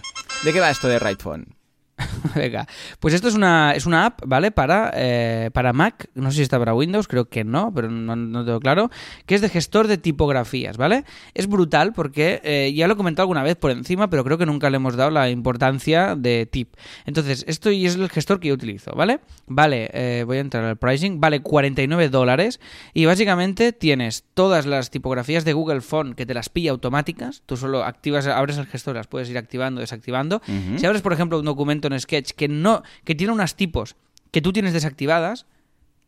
[0.44, 1.57] ¿De qué va esto de Phone?
[2.36, 2.68] Venga,
[3.00, 4.52] pues esto es una, es una app, ¿vale?
[4.52, 8.16] Para, eh, para Mac, no sé si está para Windows, creo que no, pero no,
[8.16, 8.92] no tengo claro,
[9.26, 11.06] que es de gestor de tipografías, ¿vale?
[11.34, 14.46] Es brutal porque eh, ya lo he comentado alguna vez por encima, pero creo que
[14.46, 16.76] nunca le hemos dado la importancia de tip.
[17.06, 19.20] Entonces, esto es el gestor que yo utilizo, ¿vale?
[19.48, 22.60] Vale, eh, voy a entrar al pricing, vale 49 dólares
[22.94, 27.58] y básicamente tienes todas las tipografías de Google Font que te las pilla automáticas, tú
[27.58, 30.42] solo activas, abres el gestor, las puedes ir activando, desactivando.
[30.78, 33.96] Si abres, por ejemplo, un documento en Sketch que no que tiene unas tipos
[34.32, 35.46] que tú tienes desactivadas,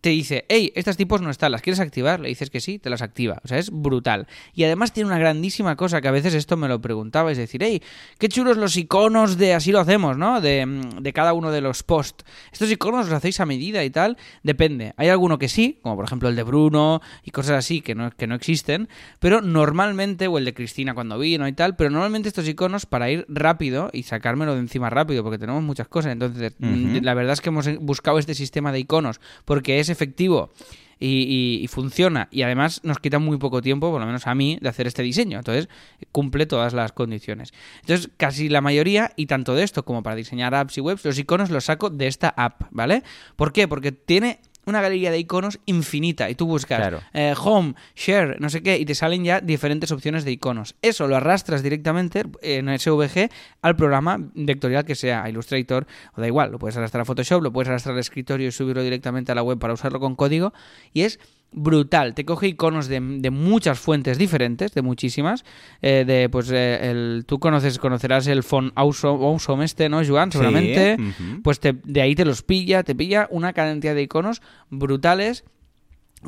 [0.01, 2.19] te dice, hey, estas tipos no están, ¿las quieres activar?
[2.19, 3.41] Le dices que sí, te las activa.
[3.43, 4.27] O sea, es brutal.
[4.53, 7.61] Y además tiene una grandísima cosa que a veces esto me lo preguntaba, es decir,
[7.63, 7.81] hey,
[8.17, 10.39] qué chulos los iconos de así lo hacemos, ¿no?
[10.39, 12.23] De, mm, de cada uno de los posts.
[12.51, 14.93] Estos iconos los hacéis a medida y tal, depende.
[14.95, 18.11] Hay alguno que sí, como por ejemplo el de Bruno y cosas así que no,
[18.11, 18.87] que no existen,
[19.19, 23.09] pero normalmente, o el de Cristina cuando vino y tal, pero normalmente estos iconos para
[23.09, 27.33] ir rápido y sacármelo de encima rápido, porque tenemos muchas cosas, entonces mm, la verdad
[27.33, 30.51] es que hemos buscado este sistema de iconos porque es efectivo
[30.99, 34.69] y, funciona y además nos quita muy poco tiempo, por lo menos a mí, de
[34.69, 35.37] hacer este diseño.
[35.37, 35.69] Entonces
[36.11, 37.53] cumple todas las condiciones.
[37.81, 41.17] Entonces casi la mayoría, y tanto de esto como para diseñar apps y webs, los
[41.17, 43.03] iconos los saco de esta app, ¿vale?
[43.35, 43.67] ¿Por qué?
[43.67, 48.61] Porque tiene una galería de iconos infinita y tú buscas eh, home, share, no sé
[48.63, 50.75] qué, y te salen ya diferentes opciones de iconos.
[50.81, 53.29] Eso lo arrastras directamente en SVG
[53.61, 57.51] al programa vectorial que sea Illustrator o da igual, lo puedes arrastrar a Photoshop, lo
[57.51, 60.53] puedes arrastrar al escritorio y subirlo directamente a la web para usarlo con código
[60.93, 61.19] y es
[61.51, 62.13] brutal.
[62.13, 65.43] Te coge iconos de, muchas fuentes diferentes, de muchísimas.
[65.81, 70.31] Eh, de, pues, eh, el, tú conoces, conocerás el font Awesome este, ¿no, Joan?
[70.31, 70.97] Seguramente.
[71.43, 75.43] Pues de ahí te los pilla, te pilla una cantidad de iconos brutales.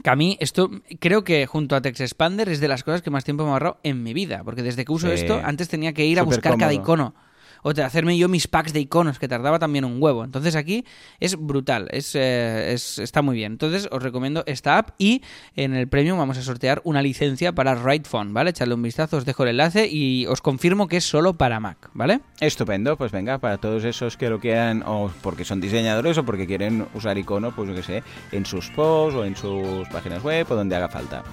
[0.03, 3.09] Que a mí esto creo que junto a Text Expander es de las cosas que
[3.09, 4.41] más tiempo me ha ahorrado en mi vida.
[4.45, 7.13] Porque desde que uso esto, antes tenía que ir a buscar cada icono
[7.63, 10.23] o de hacerme yo mis packs de iconos, que tardaba también un huevo.
[10.23, 10.85] Entonces aquí
[11.19, 13.53] es brutal, es, eh, es, está muy bien.
[13.53, 15.21] Entonces os recomiendo esta app y
[15.55, 18.51] en el premium vamos a sortear una licencia para Phone, ¿vale?
[18.51, 21.89] Echadle un vistazo, os dejo el enlace y os confirmo que es solo para Mac,
[21.93, 22.21] ¿vale?
[22.39, 26.47] Estupendo, pues venga, para todos esos que lo quieran, o porque son diseñadores o porque
[26.47, 30.47] quieren usar iconos, pues yo que sé, en sus posts o en sus páginas web
[30.49, 31.23] o donde haga falta.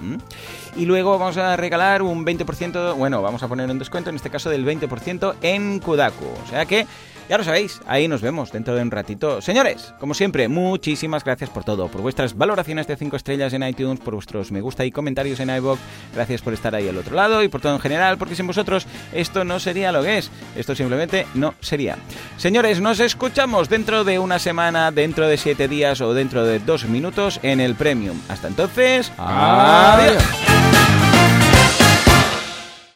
[0.75, 4.29] Y luego vamos a regalar un 20%, bueno, vamos a poner un descuento, en este
[4.29, 5.79] caso del 20% en
[6.25, 6.85] O sea que
[7.29, 9.39] ya lo sabéis, ahí nos vemos dentro de un ratito.
[9.39, 13.99] Señores, como siempre, muchísimas gracias por todo, por vuestras valoraciones de 5 estrellas en iTunes,
[13.99, 15.79] por vuestros me gusta y comentarios en iVoox.
[16.15, 18.87] Gracias por estar ahí al otro lado y por todo en general, porque sin vosotros
[19.13, 20.31] esto no sería lo que es.
[20.55, 21.97] Esto simplemente no sería.
[22.37, 26.85] Señores, nos escuchamos dentro de una semana, dentro de 7 días o dentro de 2
[26.85, 28.19] minutos en el Premium.
[28.27, 30.23] Hasta entonces, adiós.